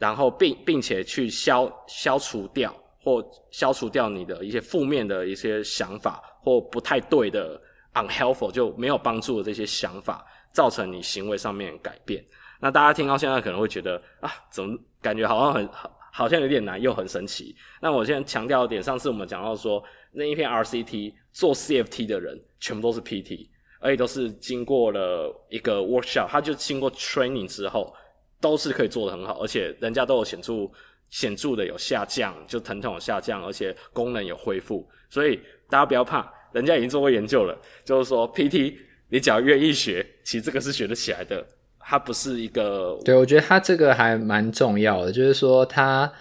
[0.00, 7.60] 然后并并且去消消除掉或消除掉你的一些负面的一些想法或不太对的
[7.94, 12.24] unhelpful 就没有帮助的这些想法，造成你行为上面改变。
[12.58, 17.54] 那大家听到现在可能会觉得啊，怎么感觉好像很好，好像有点难又很神奇。
[17.80, 19.80] 那我现在强调一点，上次我们讲到说
[20.12, 22.42] 那一篇 RCT 做 CFT 的人。
[22.62, 23.48] 全部都是 PT，
[23.80, 27.90] 而且都是经过了一个 workshop，他就经过 training 之后，
[28.40, 30.68] 都是可以做得很好，而且人家都有显著
[31.10, 38.74] 显著的有下降，就疼痛有下降，而且功能有恢复，所以大家不要怕，人家已经做过研究了，就是说 PT
[39.08, 41.46] 你只要愿意学，其实这个是学得起来的，
[41.78, 42.98] 它不是一个。
[43.04, 46.12] 对，我觉得它这个还蛮重要的，就是说它。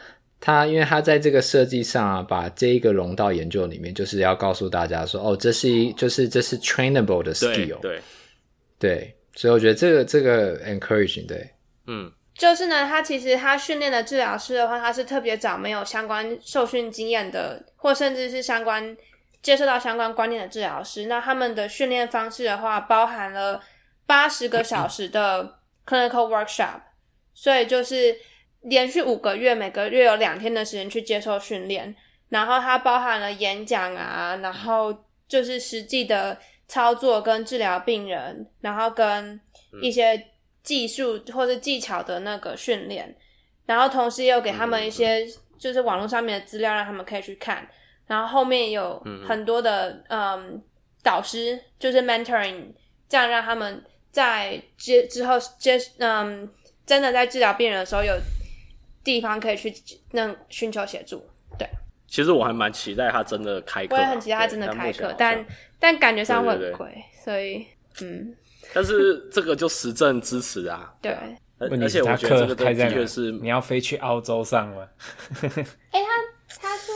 [0.41, 7.99] 它因为它在这个设计上啊，把这一个融到研究里面，就是要告诉大家说，哦，这是一，就是这是 trainable 的 skill，对，
[8.79, 11.45] 对，所以我觉得这个这个 encouraging，对，
[11.89, 18.95] 嗯，就是呢，他其实他训练的治疗师的话，他是特别找没有相关受训经验的，或甚至是相关
[19.41, 21.07] 接受到相关观念的治疗师。
[21.07, 23.61] 那他们的训练方式的话，包含了
[24.05, 26.81] 八十个小时的 clinical workshop，
[27.33, 28.15] 所以就是。
[28.63, 31.95] 连续五个月，每个月有两天的时间去接受训练，
[32.27, 34.93] 然后它包含了演讲啊，然后
[35.29, 39.39] 就是实际的操作跟治疗病人，然后跟
[39.81, 40.21] 一些
[40.69, 43.15] 技术或者技巧的那个训练，
[43.65, 45.25] 然后同时也有给他们一些
[45.57, 47.67] 就是网络上面的资料，让他们可以去看，
[48.05, 50.61] 然后后面也有很多的嗯
[51.01, 52.67] 导师，就是 mentoring，
[53.07, 56.47] 这样让他们在接之后接嗯
[56.85, 58.13] 真的在治疗病人的时候有。
[59.01, 59.73] 地方可以去
[60.11, 61.23] 那寻求协助，
[61.57, 61.67] 对。
[62.05, 65.43] 其实我还蛮期待他真的开课，我也很期待他真的开课，但
[65.79, 67.65] 但感觉上会很贵，所以
[68.01, 68.35] 嗯。
[68.73, 71.15] 但是这个就实证支持啊， 对。
[71.61, 74.89] 而且我觉得这个的确是你要飞去澳洲上了？
[75.91, 76.05] 哎、欸，
[76.47, 76.95] 他他说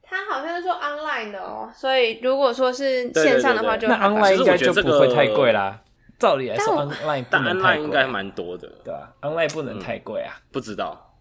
[0.00, 5.82] 他好像是说 online 的哦，所以如果说是线上的话就，就那 online 应该就不会太贵啦。
[6.18, 11.14] 照理来说，online 但 online 应该蛮多的，对吧？online 不能太贵啊、嗯，不知道，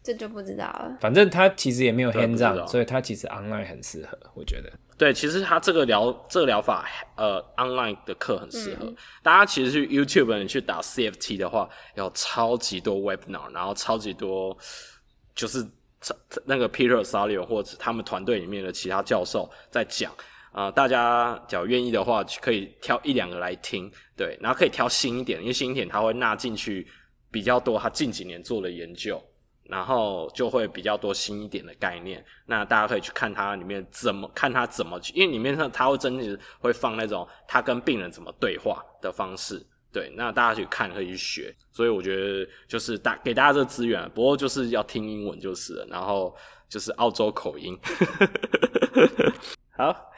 [0.00, 0.96] 这就不知道了。
[1.00, 4.70] 反正他其实也没有 hands-on，所以他其实 online 很适合，我觉得。
[5.00, 6.86] 对，其实他这个疗这个疗法，
[7.16, 8.84] 呃，online 的课很适合。
[8.84, 14.54] 嗯、大家其实去 YouTube 你去打 CFT 的话，有超级多 webinar，然后超级多
[15.34, 15.66] 就是
[16.44, 20.12] 那个 Peter Salio 或者他们团队里面的其他教授在讲。
[20.52, 26.86] 啊、呃，大家只要愿意的话，可以挑一两个来听，对，然后可以挑新一点，因为新一点它会纳进去
[27.30, 29.18] 比较多，他近几年做的研究，
[29.70, 32.24] 然后就会比较多新一点的概念。
[32.46, 41.54] 那大家可以去看它里面怎么看它怎么去，因为里面它它会真的会放那种他跟病人怎么对话的方式，对，那大家去看可以去学。
[41.70, 46.36] 所以我觉得就是大给大家这个资源，不过就是要听英文就是了，然后
[46.68, 47.78] 就是澳洲口音，
[49.78, 50.10] 好。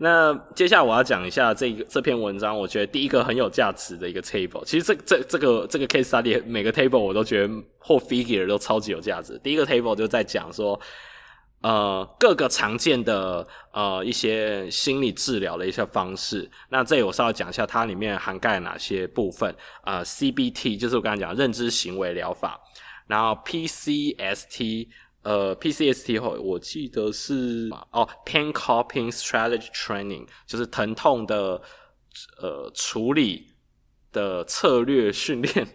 [0.00, 4.64] 那接下来我要讲一下这个这篇文章，我觉得第一个很有价值的一个 table。
[4.64, 9.36] 其实这这这个这个 case study 每个 table 我都觉得或 figure 都超级有价值。
[9.42, 10.80] 第一个 table 就在讲说，
[11.62, 16.48] 呃，各个常见的呃一些心理治疗的一些方式。
[16.70, 19.52] 那这里我稍微讲一下它里面涵盖哪些部分。
[19.84, 22.60] 呃，CBT 就是我刚才讲认知行为疗法，
[23.08, 24.86] 然后 PCST。
[25.28, 31.60] 呃，PCST 后，我记得是哦，Pain Coping Strategy Training，就是疼痛的
[32.40, 33.52] 呃处理
[34.10, 35.68] 的策略训练。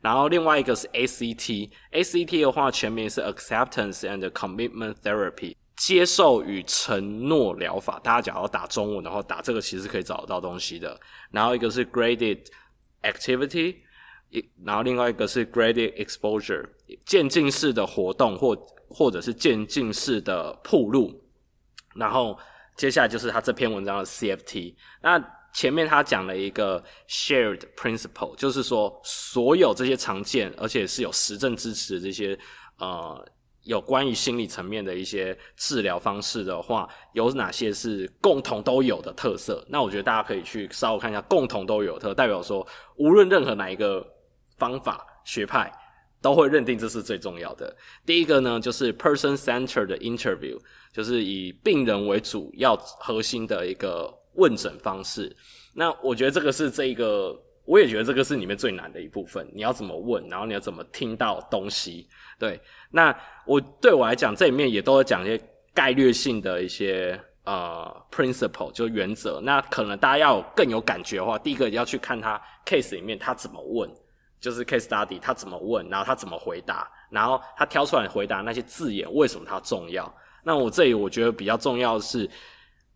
[0.00, 8.00] 然后另外一个是 ACT，ACT 的话全名是 Acceptance and Commitment Therapy，接受与承诺疗法。
[8.00, 10.98] 大家假如打中文的话，打这个其实可以找得到东西的。
[11.30, 12.46] 然后一个是 Graded
[13.02, 13.76] Activity，
[14.64, 16.70] 然后另外一个是 Graded Exposure，
[17.06, 18.56] 渐进式的活动或。
[18.88, 21.12] 或者是渐进式的铺路，
[21.94, 22.38] 然后
[22.76, 24.74] 接下来就是他这篇文章的 CFT。
[25.02, 25.22] 那
[25.52, 32.38] 前面他讲了一个 shared principle，就是说所有这些常见而且是有实证支持的这些
[32.78, 33.26] 呃
[33.64, 39.64] 有关于心理层面的一些治疗方式的话，有哪些是共同都有的特色？
[39.68, 44.06] 那我觉得大家可以去稍微看一下，共同都有特，代表说无论任何哪一个
[44.56, 45.70] 方法学派。
[46.20, 47.74] 都会认定这是最重要的。
[48.04, 50.58] 第一个呢，就是 person-centered interview，
[50.92, 55.34] 就是以病人为主要核心的一个问诊方式。
[55.74, 59.48] 那我觉得这个是这一个，我也觉得这个是里面最难的一部分。
[59.54, 62.08] 你要怎么问，然后你要怎么听到东西？
[62.38, 65.40] 对，那我对我来讲，这里面也都会讲一些
[65.72, 69.40] 概略性的一些呃 principle，就原则。
[69.44, 73.88] 那可能大家要更有感觉的话，第一个要去看他 case 里面他怎么问。
[74.40, 80.12] 就是 case study，他怎么问，然后他怎么回答，然后他挑出来回答那些字眼，为什么它重要？
[80.44, 82.28] 那我这里我觉得比较重要的是，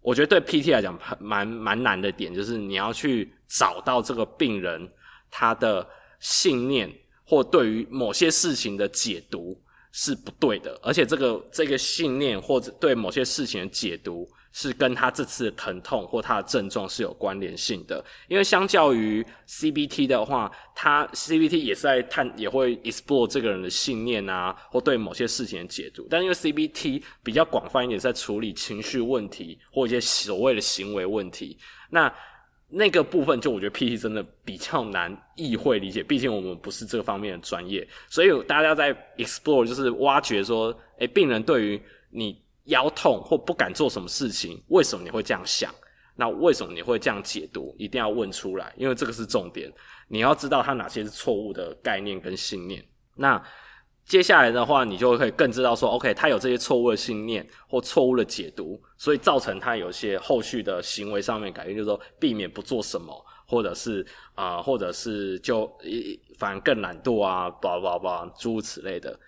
[0.01, 4.89] 我觉得对 PT 来讲蛮蛮难的点，就是你要去找到这个病人
[5.31, 5.87] 他的
[6.21, 6.91] 信念
[7.25, 18.05] 或对于某些事情的解读是不对的，而且这个这个信念或者对某些事情的解读是跟他这次的疼痛或他的症状是有关联性的。
[18.29, 26.07] 因为相较于 CBT 的话，他 CBT 也是在探，也会 explore 这个人的信念啊，或对某些事情的解读。
[26.11, 31.59] 但因为 CBT 比较广泛一点，在处理情绪问题或一些所谓的行为问题，
[31.91, 32.13] 那。
[32.75, 45.73] 那个部分就我觉得 PT 真的比较难意会理解，毕竟我们不是这方面的专业，所以大家在 explore 就是挖掘说，诶，病人对于你腰痛或不敢做什么事情，为什么你会这样想？
[46.15, 47.75] 那为什么你会这样解读？
[47.79, 49.73] 一定要问出来，因为这个是重点，
[50.09, 52.85] 你要知道他哪些是错误的概念跟信念。
[53.17, 53.43] 那
[54.05, 65.71] 接下来的话，你就会更知道说，OK，他有这些错误的信念或错误的解读，所以造成他有些后续的行为上面改变，就是说避免不做什么，或者是啊、或者是就
[66.37, 69.19] 反而更懒惰啊，叭叭叭，诸如此类的。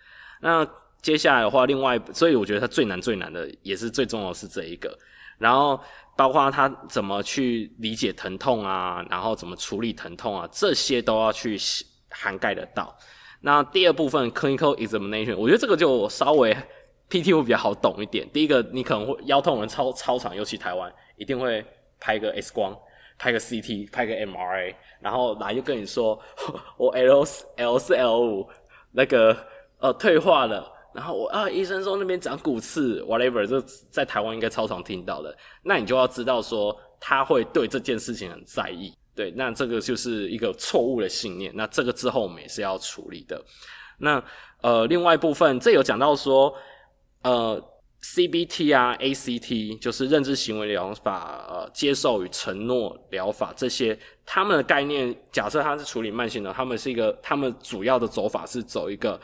[0.41, 0.63] 那
[1.05, 4.91] 接下来的话，另外，所以我觉得他最难最难的，也是最重要是这一个，
[5.37, 5.79] 然后
[6.17, 11.55] 包括他怎么去理解疼痛啊，然后怎么处理疼痛啊，这些都要去
[12.09, 12.97] 涵盖得到。
[13.41, 16.57] 那第二部分 clinical examination，我觉得这个就稍微
[17.07, 18.27] PT 会比较好懂一点。
[18.33, 21.63] 第一个，你可能会腰痛人超超长，尤其台湾一定会
[21.99, 22.75] 拍个 X 光，
[23.19, 26.19] 拍个 CT，拍个 MRA，然后来就跟你说
[26.77, 27.23] 我 L
[27.57, 28.49] L 四 L 五
[28.91, 29.37] 那个
[29.77, 33.59] 呃退化了，然后我啊医生说那边长骨刺，whatever，这
[33.91, 35.37] 在台湾应该超常听到的。
[35.63, 38.93] 那你就要知道说他会对这件事情很在意。
[39.13, 41.51] 对，那这个就是一个错误的信念。
[41.55, 43.43] 那这个之后我们也是要处理的。
[43.99, 44.23] 那
[44.61, 46.53] 呃，另外部分，这有讲到说，
[47.23, 47.61] 呃
[48.01, 59.19] ，CBT 啊，ACT 就是认知行为疗法，呃，接受与承诺疗法这些，他们的概念，假设他是处理慢性的，他们是一个，他们主要的走法是走一个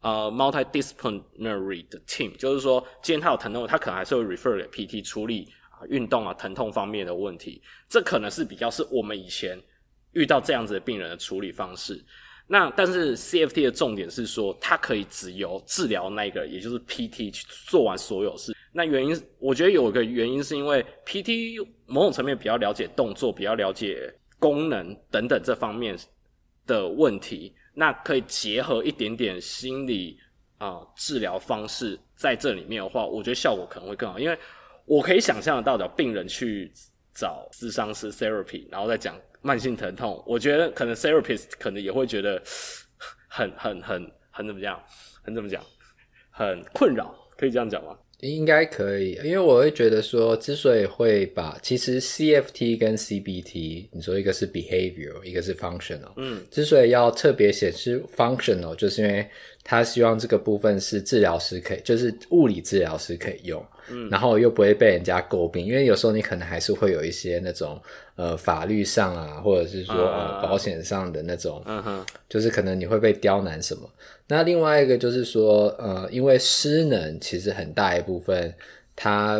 [0.00, 5.84] 呃 multidisciplinary 的 team，就是说，既然他有疼痛，他可能还是会 refer 给 PT 处理啊。
[5.88, 9.60] 运动啊，疼痛方面的问题，这可能是比较是我们以前
[10.12, 12.04] 遇到这样子的病人的处理方式。
[12.50, 18.56] 那但是 CFT 的重点是说，它可以只由治疗那个，也就是 PT 去做完所有事。
[18.72, 25.94] 那原因，我觉得有一个原因是因为 PT 某种层面比较了解动作，比较了解功能等等这方面
[26.66, 27.54] 的问题。
[27.78, 30.18] 那可以结合一点点心理
[30.58, 34.38] 啊、治疗方式在这里面的话，我觉得效果可能会更好，因为。
[34.90, 36.72] 我可以想象得到的，病人去
[37.12, 42.42] 找咨商师 therapy，然后再讲慢性疼痛，我觉得可能 therapist 可能也会觉得
[43.28, 44.82] 很很很很怎么讲，
[45.22, 45.62] 很怎么讲，
[46.30, 47.94] 很困扰，可以这样讲吗？
[48.20, 59.24] 应该可以，因为我会觉得说，之所以会把其实 CFT 跟 CBT，你说一个是 behavior，一个是 functional，嗯，之所以要特别显示 functional，就是因为
[59.62, 67.80] 他希望这个部分是治疗师可以，就是物理治疗师可以用，嗯，然后又不会被人家诟病，因为有时候你可能还是会有一些那种
[68.16, 73.88] 呃法律上啊，或者是说呃保险上的那种，嗯哼，就是可能你会被刁难什么。
[74.26, 78.54] 那另外一个就是说，呃，因为失能其实很大一部分，
[78.94, 79.38] 它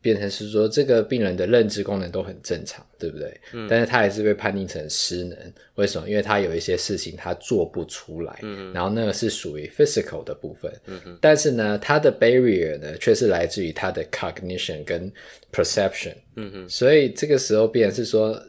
[0.00, 3.40] 变成是说这个病人的认知功能都很正常，对不对？
[3.52, 3.66] 嗯。
[3.68, 5.36] 但是他还是被判定成失能，
[5.74, 6.08] 为什么？
[6.08, 8.72] 因为他有一些事情他做不出来，嗯。
[8.72, 11.18] 然后那个是属于 physical 的部分，嗯哼。
[11.20, 15.12] 但是呢，他的 barrier 呢，却是来自于他的 cognition 跟
[15.52, 16.68] perception，嗯哼。
[16.68, 18.40] 所以这个时候变成是说。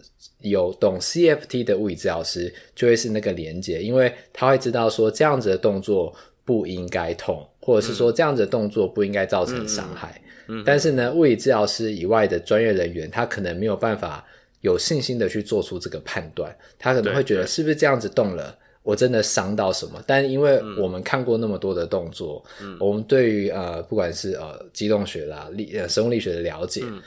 [0.43, 6.11] 有懂 CFT 的物理治疗师就会是那个连接，因为他会知道说这样子的动作
[6.43, 10.19] 不应该痛，或者是说这样子的动作不应该造成伤害。
[10.25, 10.30] 嗯，
[10.65, 14.25] 但是呢，物理治疗师以外的专业人员，他可能没有办法
[14.61, 20.03] 有信心的去做出这个判断，他可能会觉得是不是这样子动了，我真的伤到什么？
[20.05, 26.81] 但因为我们看过那么多的动作，嗯，我们对于呃不管是呃机动学啦、力呃生物力学的了解。
[26.85, 27.01] 嗯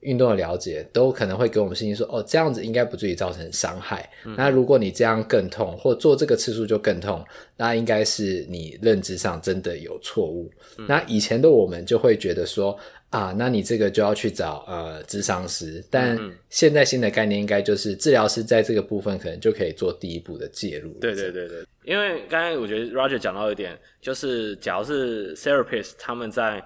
[0.00, 4.08] 运动的了解都可能会给我们信心说，哦，这样子应该不至于造成伤害。
[4.24, 4.34] 嗯。
[4.36, 7.24] 那如果你这样更痛，或做这个次数就更痛，
[7.56, 10.50] 那应该是你认知上真的有错误。
[10.78, 10.86] 嗯。
[10.88, 12.78] 那以前的我们就会觉得说，
[13.10, 15.84] 啊，那你这个就要去找呃智商师。
[15.90, 16.16] 但
[16.48, 20.92] 现在新的概念应该就是治疗师在这个部分可能就可以做第一步的介入。
[21.00, 26.62] 对对对对，因为刚才我觉得 Roger 讲到一点，就是假如是 therapist 他们在。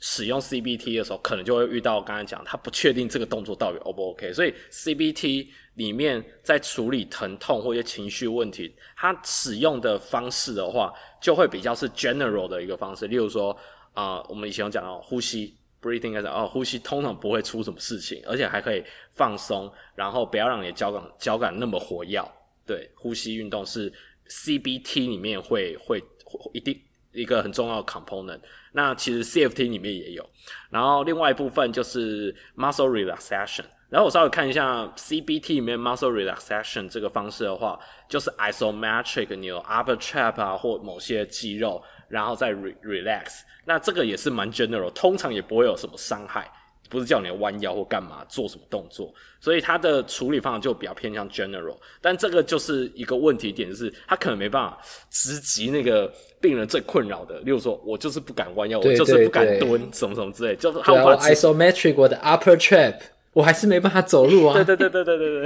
[0.00, 13.06] 使用 CBT 的时候，可能就会遇到刚才讲，他不确定这个动作到底 O 不 OK，所以 CBT 里面在处理疼痛或者情绪问题，它使用的方式的话，就会比较是 general 的一个方式。
[13.06, 13.56] 例如说，
[13.92, 18.82] 啊、我们以前有讲到呼吸 breathing 啊、哦，呼吸通常不会出什么事情，而且还可以
[19.12, 22.22] 放松，然后不要让你的交感交感那么活跃。
[22.66, 23.92] 对，呼吸运动是
[24.28, 26.80] CBT 里面会会，会一定。
[27.12, 28.40] 一个很重要的 component。
[28.72, 30.28] 那其实 CFT 里面也有，
[30.70, 33.64] 然后另外一部分就是 muscle relaxation。
[33.88, 37.76] 然后我稍微看一下 CBT 里面 muscle relaxation 这个方式的话，
[38.08, 43.40] 就是 isometric，你有 upper trap 啊或某些肌肉，然后再 re relax。
[43.64, 46.48] 那这个也是蛮 general，通常也不会有什么伤害。
[46.90, 51.76] 不是叫你弯腰或干嘛做什么动作，所以他的处理方法就比较偏向 general。
[52.02, 54.76] 但这个就是一个问题点，就是他可能没办法
[55.08, 62.96] 直击那个病人最困扰的，例如说我就是不敢弯腰，我就是不敢蹲，什么什么之类，就是他无 isometric 我的 upper trap，
[63.32, 64.54] 我还是没办法走路啊。
[64.64, 65.42] 对对对对对对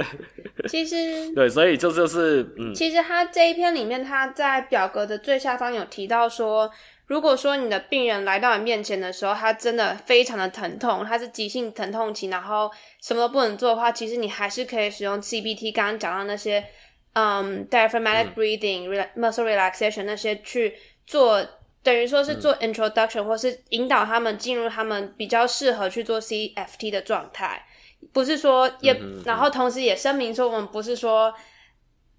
[0.57, 0.67] 对。
[0.67, 6.71] 其实 对，所以这就是嗯，其实他这一篇里面，他在表格的最下方有提到说。
[7.07, 16.65] 如果说你的病人来到你面前的时候，他真的非常的疼痛，他是急性疼痛期，然后什么都不能做的话，其实你还是可以使用 CBT，刚刚讲到那些，
[17.13, 20.75] 嗯，diaphragmatic breathing、嗯、muscle relaxation 那些去
[21.05, 21.45] 做，
[21.83, 27.63] 等于说是做 introduction，、嗯、或是引导他们进入他们比较适合去做 CFT 的状态，
[28.11, 31.31] 不是说也，然后同时也声明说，我们不是说，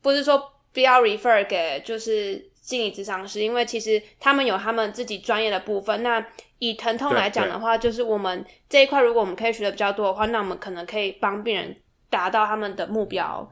[0.00, 2.52] 不是说不要 refer 给就是。
[2.66, 6.02] 心理咨商师，因为其实他们有他们自己专业的部分。
[6.02, 6.26] 那
[6.58, 11.76] 以疼痛来讲的话，就是我们这一块，如果我们可以学的比较多的话，那我们可能可以帮病人
[12.10, 13.48] 达到他们的目标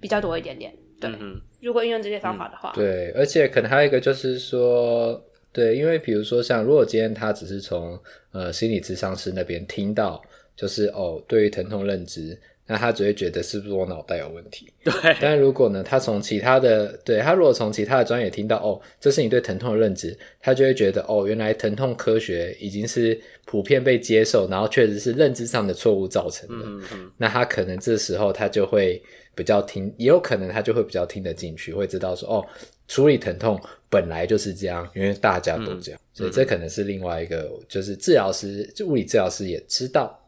[0.00, 0.72] 比较多一点点。
[1.00, 5.20] 对，嗯、如果运用这些方法的话，嗯，对，而且可能还有一个就是说，
[5.52, 8.00] 对，因为比如说像如果今天他只是从
[8.30, 10.22] 呃心理咨商师那边听到，
[10.54, 12.40] 就是哦，对于疼痛认知。
[12.66, 14.72] 那他只会觉得是不是我脑袋有问题？
[14.82, 14.92] 对。
[15.20, 26.64] 但如果呢，他从其他的，对，他如果从其他的专业听到，哦，这是你对疼痛的认知，他就会觉得，哦，原来疼痛科学已经是普遍被接受，然后确实是认知上的错误造成的。
[26.66, 27.10] 嗯嗯。
[27.18, 29.02] 那他可能这时候他就会
[29.34, 32.46] 比较听，也有可能他就会比较听得进去，会知道说，哦，
[32.88, 33.60] 处理疼痛
[33.90, 40.18] 本来就是这样，因为大家都这样，嗯、所以这可能是另外一个，就是治疗师，就物理治疗师也知道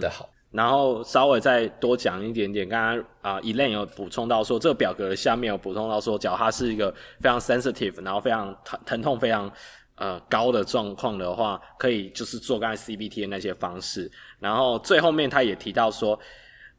[0.00, 0.28] 的好。
[0.28, 9.52] 嗯然后稍微再多讲一点点，刚刚啊，Elaine 有补充到说，这个表格下面有补充到说，假如他是一个非常 sensitive，然后非常疼疼痛非常
[9.96, 14.08] 呃高的状况的话，可以就是做刚才 CBT 的那些方式。
[14.38, 16.16] 然后最后面他也提到说，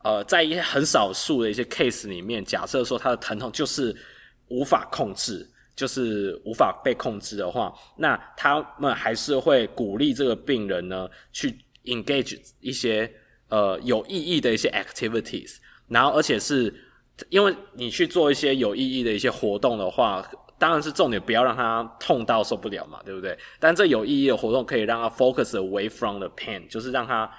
[0.05, 3.93] 呃，在一些很少数的一些 case 里面，假设说他的疼痛就是
[4.47, 5.45] 无法控制，
[5.75, 13.13] 就是无法被控制的话，那他们还是会鼓励这个病人呢去 engage 一些。
[13.49, 16.73] 呃，有意义的一些 activities，然后而且是
[17.29, 20.27] 因为你去做一些有意义的一些活动的话，
[20.57, 23.37] 当然是重点，不要让他痛到受不了嘛，对不对？
[23.59, 27.29] 但这有意义的活动可以让他 focus away from the pain，就是让他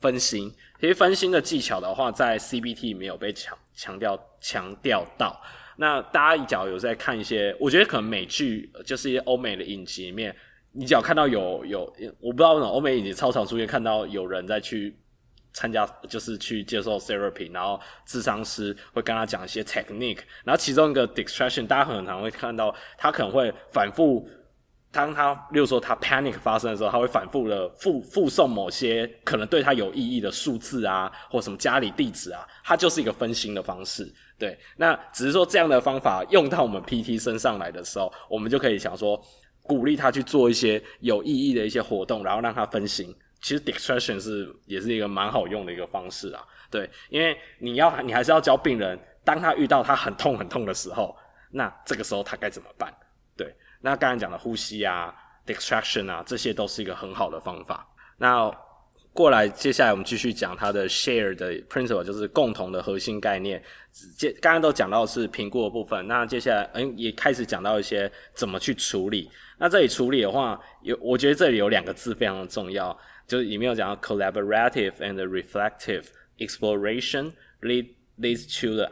[0.00, 0.52] 分心。
[0.80, 5.40] 其实分心的技巧的话，在 CBT 没有被强强调强调到。
[5.76, 10.34] 那大家只要有在看一些，我觉得可能美剧就是一些欧美的影集里面，
[10.72, 11.80] 你只要看到有有，
[12.20, 14.96] 我不知道为什么欧美影集超常出现看到有人在去。
[15.54, 24.28] 参加就是去接受 therapy，然后智商师会跟他讲一些 technique，然后其中一个 distraction，大家很常会看到他可能会反复，
[24.90, 34.12] 当他例如说他 panic 发生的时候，他会反复的附附送某些可能对他有意义的数字啊，或什么家里地址啊，他就是一个分心的方式。
[34.36, 39.20] 对，那只是说这样的方法用到我们 PT 身上来的时候，我们就可以想说
[39.62, 43.14] 鼓励他去做一些有意义的一些活动，然后让他分心。
[43.44, 51.14] 其实 distraction 是也是一个蛮好用的一个方式啊，对，因为你要你还是要教病人，当他遇到他很痛很痛的时候，
[51.50, 52.90] 那这个时候他该怎么办？
[53.36, 55.14] 对，那刚才讲的呼吸啊
[55.46, 57.86] ，distraction 啊，这些都是一个很好的方法。
[58.16, 58.50] 那
[59.12, 63.62] 过来，接下来我们继续讲它的 share 的 principle，就是共同的核心概念。
[64.16, 69.30] 接刚刚都讲到是评估的部分，那接下来嗯也开始讲到一些怎么去处理。
[69.58, 72.98] 那这里处理的话，有我觉得这里有两个字非常的重要。
[73.27, 76.05] 就是里面有讲到 collaborative and reflective
[76.39, 77.87] exploration lead
[78.19, 78.89] leads to the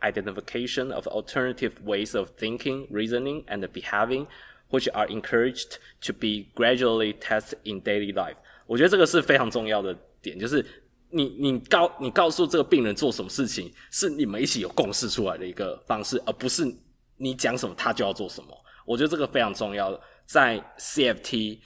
[0.00, 4.26] identification of alternative ways of thinking, reasoning, and behaving,
[4.70, 8.36] which are encouraged to be gradually tested in daily life。
[8.66, 10.64] 我觉得这个是非常重要的点，就是
[11.10, 16.64] 你你告你告诉这个病人做什么事情，是你们一起有共识出来的一个方式，而不是
[17.16, 18.48] 你讲什么他就要做什么。
[18.86, 21.58] 我觉得这个非常重要，在 CFT。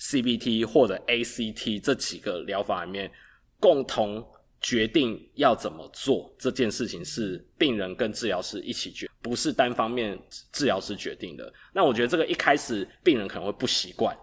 [0.00, 3.10] CBT 或者 ACT 这几个疗法里面，
[3.58, 4.26] 共同
[4.60, 10.18] 决定要怎么做这件事情是病人跟治疗师一起决，不是单方面
[10.52, 11.52] 治疗师决定的。
[11.72, 14.16] 那我觉得这个一开始病人可能会不习惯，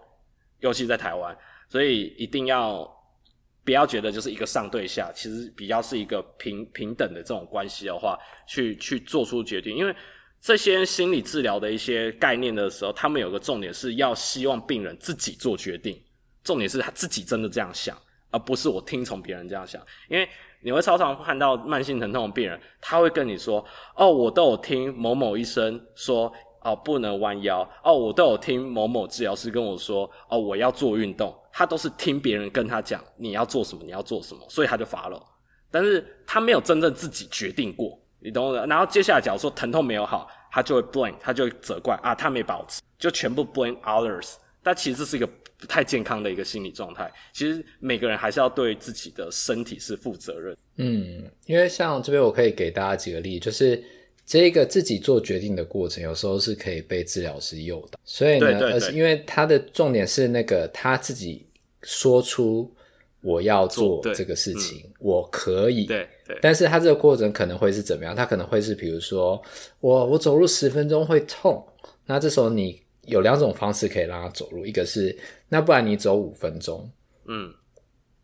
[0.60, 1.36] 尤其在台湾，
[1.68, 2.88] 所以一定要
[3.64, 8.18] 不要觉得就是一个上对下，其实比较是一个平平等的这种关系的话，
[8.48, 9.94] 去去做出决定，因为
[10.42, 16.02] 这些心理治疗的一些概念的时候，他们有个重点是要希望病人自己做决定，
[16.42, 17.96] 重点是他自己真的这样想，
[18.32, 19.80] 而不是我听从别人这样想。
[20.08, 20.28] 因为
[20.60, 23.64] 你会常常看到慢性疼痛的病人，他会跟你说
[23.94, 26.32] ：“哦，我都有听某某医生说，
[26.62, 27.60] 哦，不能弯腰。
[27.84, 31.32] 哦，我都有听某某治疗师跟我说，哦，我要做运动。
[31.52, 35.22] 他都是听别人跟他讲你要做什么，你要做什么，所以他就发了。
[35.70, 38.66] 但是他没有真正自己决定过。”你懂我的？
[38.66, 44.34] 然后接下来，假如说疼痛没有好，他就会 blame，他就会责怪啊，他没保持，就全部 blame others。
[44.62, 45.26] 但其实这是一个
[45.58, 47.12] 不太健康的一个心理状态。
[47.32, 50.56] 其实每个人还是要对自己的身体是负责任。
[50.76, 53.82] 嗯，因为像这边我可以给大家几个例子，就是
[54.24, 57.98] 这个自己做决定的过程，有时候是可以被治疗师诱导。
[58.04, 61.44] 所以呢，对对对，而是因为他的重点是那个他自己
[61.82, 62.72] 说出。
[63.22, 65.86] 我要做这个事情，嗯、我可以。
[65.86, 66.38] 对对。
[66.42, 68.14] 但是他这个过程可能会是怎么样？
[68.14, 69.40] 他可能会是，比如说，
[69.80, 71.64] 我我走路十分钟会痛，
[72.06, 75.16] 那这时候你有两种方式可以让他走路，一个是，
[75.48, 76.90] 那不然你走五分钟，
[77.26, 77.52] 嗯，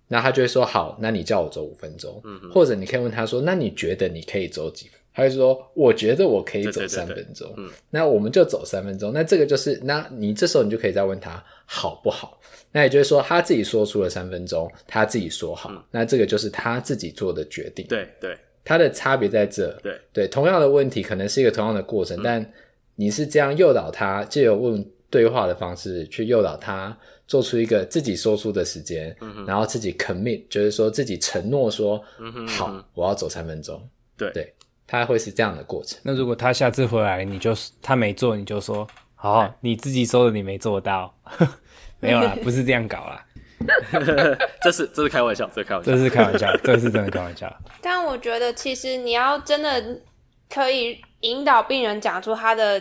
[0.09, 2.23] 那他就会说好，那你叫我走五分钟，
[2.53, 4.98] 或者你可以问他说，那你觉得你可以走几分？
[5.19, 7.53] 他会说，我觉得我可以走三分钟，
[7.91, 9.13] 那我们就走三分钟。
[9.13, 12.41] 那这个就是，那你这时候你就可以再问他好不好？
[12.71, 17.85] 那也就是说，他自己说出了三分钟，他自己说好，嗯、那这个就是他自己做的决定。
[17.89, 19.73] 对对，他的差别在这。
[19.83, 22.53] 对对，同样的问题可能是一个同样的过程，嗯、但
[22.95, 26.97] 你是这样诱导他，借由问对话的方式去诱导他
[27.27, 33.83] 做出一个自己说出的时间，嗯、然后自己 commit，就是说自己承诺说，嗯哼嗯哼好，我要走三分钟。
[34.17, 34.55] 对对，
[34.89, 36.01] 他会是这样的过程。
[36.03, 38.85] 那如果他下次回来，你就他没做，你就说
[39.15, 41.15] 好，对你自己说的，你没做到，
[42.01, 43.25] 没有啦， 不是这样搞啦。
[44.63, 47.53] 这是这是开玩笑，这是开玩笑，这是开玩笑，这是真的开玩笑。
[47.83, 50.01] 但我觉得，其实你要真的
[50.49, 52.79] 可以引导病人讲出他的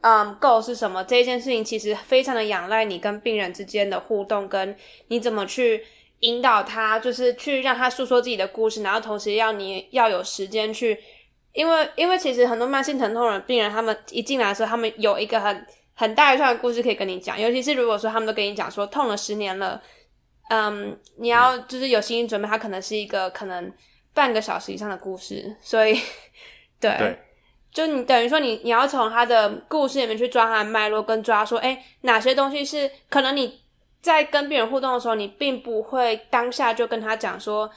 [0.00, 4.74] 嗯 goal 是什么，这一件事情其实非常的仰赖你跟病人之间的互动，跟
[5.08, 5.84] 你怎么去
[6.20, 10.98] 引导他，就是去让他诉说自己的故事，然后同时要你要有时间去，
[11.54, 19.80] 因为因为其实很多慢性疼痛的病人，他们一进来的时候，他们有一个很很大一串的故事可以跟你讲，尤其是如果说他们都跟你讲说痛了十年了。
[20.50, 23.72] 嗯，你要就是有心理准备，它可能是一个可能
[24.12, 25.98] 半个小时以上的故事，所以
[26.78, 27.18] 对，对
[27.72, 33.58] 就你等于说你你要从他的故事里面去抓他的脉络，跟抓说，哎，哪些东西是可能你
[34.02, 37.70] 在跟病人互动的时候，你并不会当下就跟他讲说，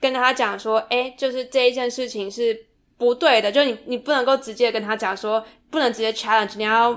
[0.00, 2.68] 跟他讲说，哎，就是这一件事情是
[3.00, 6.92] 不对的，就你你不能够直接跟他讲说，不能直接 challenge，你要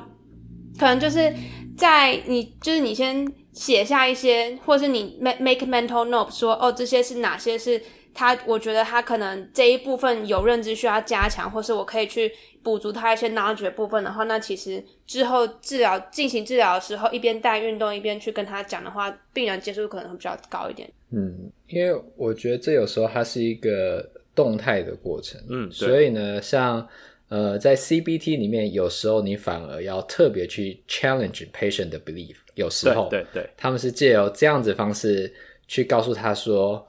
[0.78, 1.34] 可能就是
[1.76, 3.28] 在你就是你先。
[3.54, 7.80] 写下一些，或是你 make make mental note，说哦，这些是哪些是
[8.12, 12.32] 他，我觉得他可能这一部分有认知需要加强，或是我可以去
[12.64, 20.92] 补足他一些 knowledge 部分的话，那其实之后治疗进行治疗的时候，一边带运动一边去跟他讲的话，病人接受可能会比较高一点。
[21.12, 24.04] 嗯，因为我觉得这有时候它是一个
[24.36, 26.88] 动态的过程，嗯，所以呢，像。
[27.30, 32.36] 呃，在 CBT 里面，有时候你反而要特别去 challenge patient 的 belief。
[32.54, 35.34] 有时候，对对对，他们是借由这样子方式
[35.68, 36.86] 去告诉他说，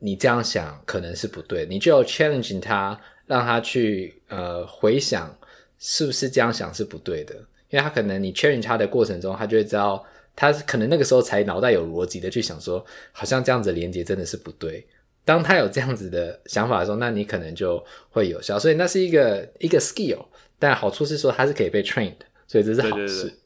[0.00, 5.34] 你这样想可能是不对，你就要 challenge 他，让他去呃回想
[5.78, 7.34] 是不是这样想是不对的，
[7.70, 14.86] 因为他可能你 challenge 他的过程中，他就会知道，他可能那个时候才脑袋有逻辑的去想说，好像这样子的连接真的是不对。
[15.26, 18.56] 当他有这样子的想法的时候，那你可能就会有效。
[18.56, 20.24] 所以那是一个一个 skill，
[20.56, 22.14] 但好处是说它是可以被 trained，
[22.46, 23.36] 所以这是好事。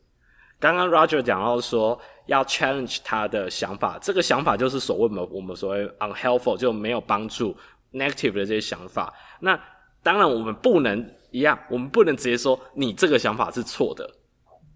[0.59, 7.57] 刚刚 Roger 讲到说要 challenge 他的想法，这个想法就是所谓我们我们所谓 unhelpful 就没有帮助
[7.95, 9.11] negative 的这些想法。
[9.41, 9.59] 那
[10.03, 14.07] 当然我们不能一样，我们不能直接说你这个想法是错的。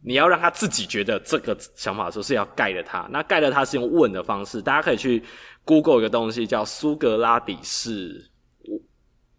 [0.05, 3.09] 你要让他自己觉得这个想法说是要盖了他。
[3.11, 5.23] 那盖了他是用问的方式，大家可以去。
[5.67, 8.23] Google 一个东西叫苏格拉底式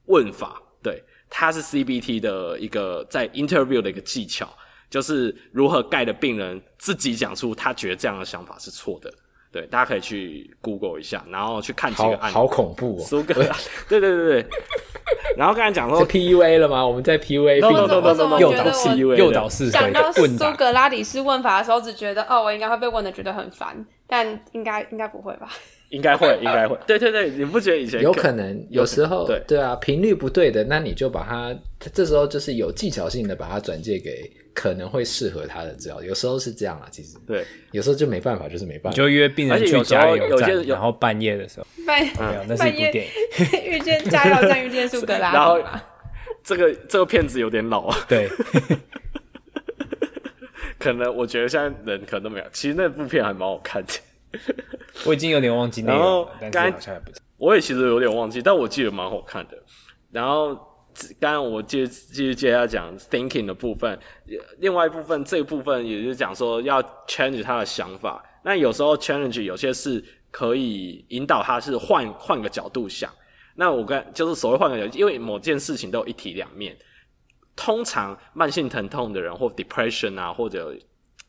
[0.05, 4.51] 问法，对，它是 CBT 的一个在 interview 的一个技巧，
[4.89, 9.13] 就是如何盖的病人自己讲出他觉得这样的想法是错的。
[9.55, 12.33] 对，大家可以去 Google 一下，然后去看几个案例。
[12.33, 12.99] 好，好恐怖哦！
[12.99, 13.55] 苏格拉，
[13.87, 14.45] 对对对对。
[15.37, 16.85] 然后刚才讲说 PUA 了吗？
[16.85, 19.71] 我们在 PUA，不不不不不，诱导式诱导式。
[19.71, 25.47] 讲到苏格拉底式问法的时候，只觉得哦，我应该会被问的觉得很烦，但应该应该不会吧？
[25.95, 26.77] 应该会， 应该会。
[26.85, 28.67] 对对对，你不觉得以前有可能？
[28.69, 31.55] 有时候，对对啊，频率不对的，那你就把它，
[31.93, 36.03] 这时候就是有技巧性的把它转借给可能会适合他的治疗。
[36.03, 38.97] 有时候是这样啊，其实对，有时候就没办法，就是没办法。
[38.97, 45.31] 就约病人去加油站，有些然后半夜的时候，半没有，那是一部电影， 遇见加油站，遇见苏格拉。
[45.33, 45.57] 然后
[46.43, 47.97] 这个这个片子有点老啊。
[48.07, 48.29] 对，
[50.77, 52.45] 可能我觉得现在人可能都没有。
[52.51, 53.93] 其实那部片还蛮好看的。
[55.05, 57.11] 我已经有点忘记那个了，但是好像还不。
[57.37, 59.57] 我也其实有点忘记，但我记得蛮好看的。
[60.11, 60.55] 然后
[61.19, 63.99] 刚刚我接继续接下来讲 thinking 的部分，
[64.59, 68.23] 另外一部分这一部分也就是讲说要 change 他的想法。
[68.43, 73.11] 那有时候 challenge 有些是可以引导他是换换个角度想。
[73.55, 76.77] 那我刚就是所谓换个角度，因为某件事情都有一体两面。
[77.57, 80.73] 通常慢性疼痛的人或 depression 啊，或者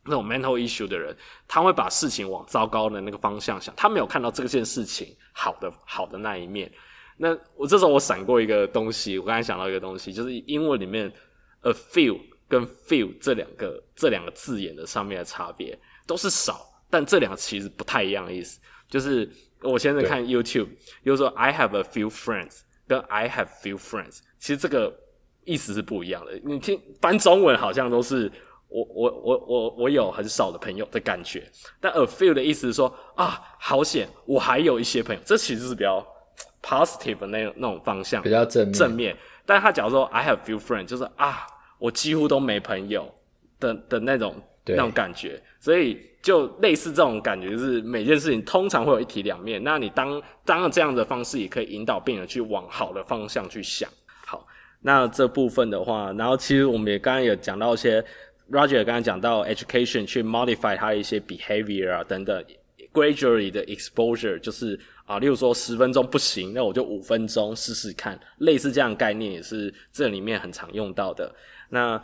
[0.06, 6.70] 那种 mental issue 的人，他会把事情往糟糕的那个方向想，他没有看到这件事情好的好的那一面。
[7.16, 11.12] 那我这时候我闪过一个东西，我刚才想到一个东西，就是英文里面
[11.62, 16.72] a few 跟 feel 这两个这两个字眼的上面的差别都是少。
[16.88, 19.28] 但这两个其实不太一样的意思，就是
[19.60, 20.68] 我现在看 YouTube，
[21.04, 24.96] 就是说 I have a few friends 跟 I have few friends，其实这个
[25.44, 26.40] 意思是不一样的。
[26.44, 28.30] 你听翻中文好像都是
[28.68, 31.42] 我我我我我有很少的朋友的感觉，
[31.80, 36.04] 但 a few 的意思是说啊，好险我还有一些朋友，这其实是比较
[36.62, 39.16] positive 的那种那种方向，比较正面正面。
[39.44, 41.46] 但他假如说 I have few friends，就是啊，
[41.78, 43.12] 我几乎都没朋友
[43.60, 46.00] 的的那种那种感觉，所以。
[46.22, 49.62] 就类似这种感觉，就是每件事情通常会有一体两面。
[49.62, 53.88] 那你当当了这样的方式，也可以引导病人去往好的方向去想。
[54.26, 54.44] 好，
[54.80, 58.04] 那这部分的话，然后其实我们也刚刚有讲到一些
[58.50, 62.44] ，Roger 刚刚讲到 education 去 modify 他的一些 behavior 啊等等
[62.92, 71.32] ，gradually 的 exposure 就是啊，例如说十分钟不行，那我就五分钟试试看，类似这样概念也是这里面很常用到的。
[71.68, 72.02] 那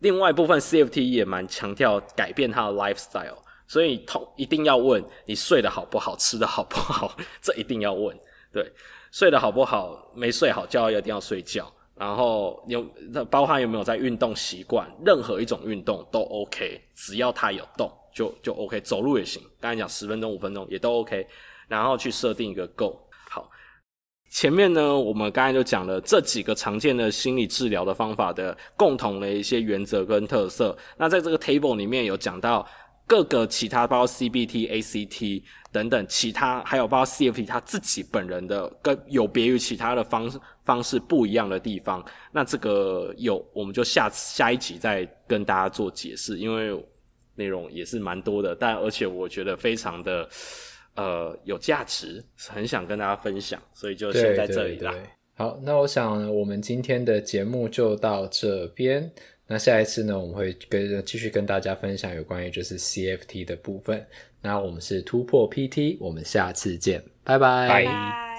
[0.00, 8.16] 另外一部分 CFT 也蛮强调改变他的 lifestyle，所以同一定要问你睡得好不好，吃得好不好， 这一定要问。
[8.52, 8.70] 对，
[9.10, 12.84] 睡得好不好，没睡好觉一定要睡觉，然后有
[13.30, 19.42] 包含有没有在运动习惯，任何一种运动都 OK，只要他有动就就 OK，走路也行。
[19.60, 21.26] 刚才讲十分钟、五分钟也都 OK，
[21.68, 22.98] 然后去设定一个 goal。
[24.30, 30.76] 前面呢，我们刚才就讲了这几个常见的心理治疗的方法的共同的一些原则跟特色。
[30.96, 32.66] 那在这个 table 里面有讲到
[33.06, 42.04] 各个其他，包括 CBT、ACT 等等其他，还有包括 CFT 他自己本人的跟有别于其他的方式方式不一样的地方。
[42.32, 46.84] 那这个有，我们就下下一集再跟大家做解释，因为
[47.34, 50.28] 内容也是蛮多的，但而且我觉得非常的。
[50.96, 54.94] 呃，有价值，很想跟大家分享，所以就先在这里啦。
[55.34, 59.10] 好，那我想我们今天的节目就到这边。
[59.48, 64.06] 那下一次呢，我们会跟继续跟大家分享有关于就是 CFT 的部分。
[64.40, 67.66] 那我们是突破 PT，我们下次见，拜拜。
[67.66, 67.84] 拜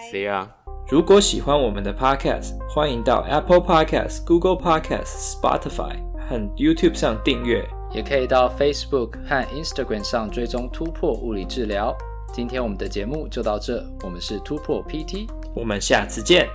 [0.09, 0.64] ，See ya。
[0.88, 5.95] 如果喜欢我们的 Podcast，欢迎到 Apple Podcast、Google Podcast、Spotify
[6.29, 11.91] 和 YouTube 上订阅，也可以到 Facebook 和 Instagram 上追踪突破物理治疗。
[12.31, 16.47] 今天我们的节目就到这，我们是突破 PT，我们下次见。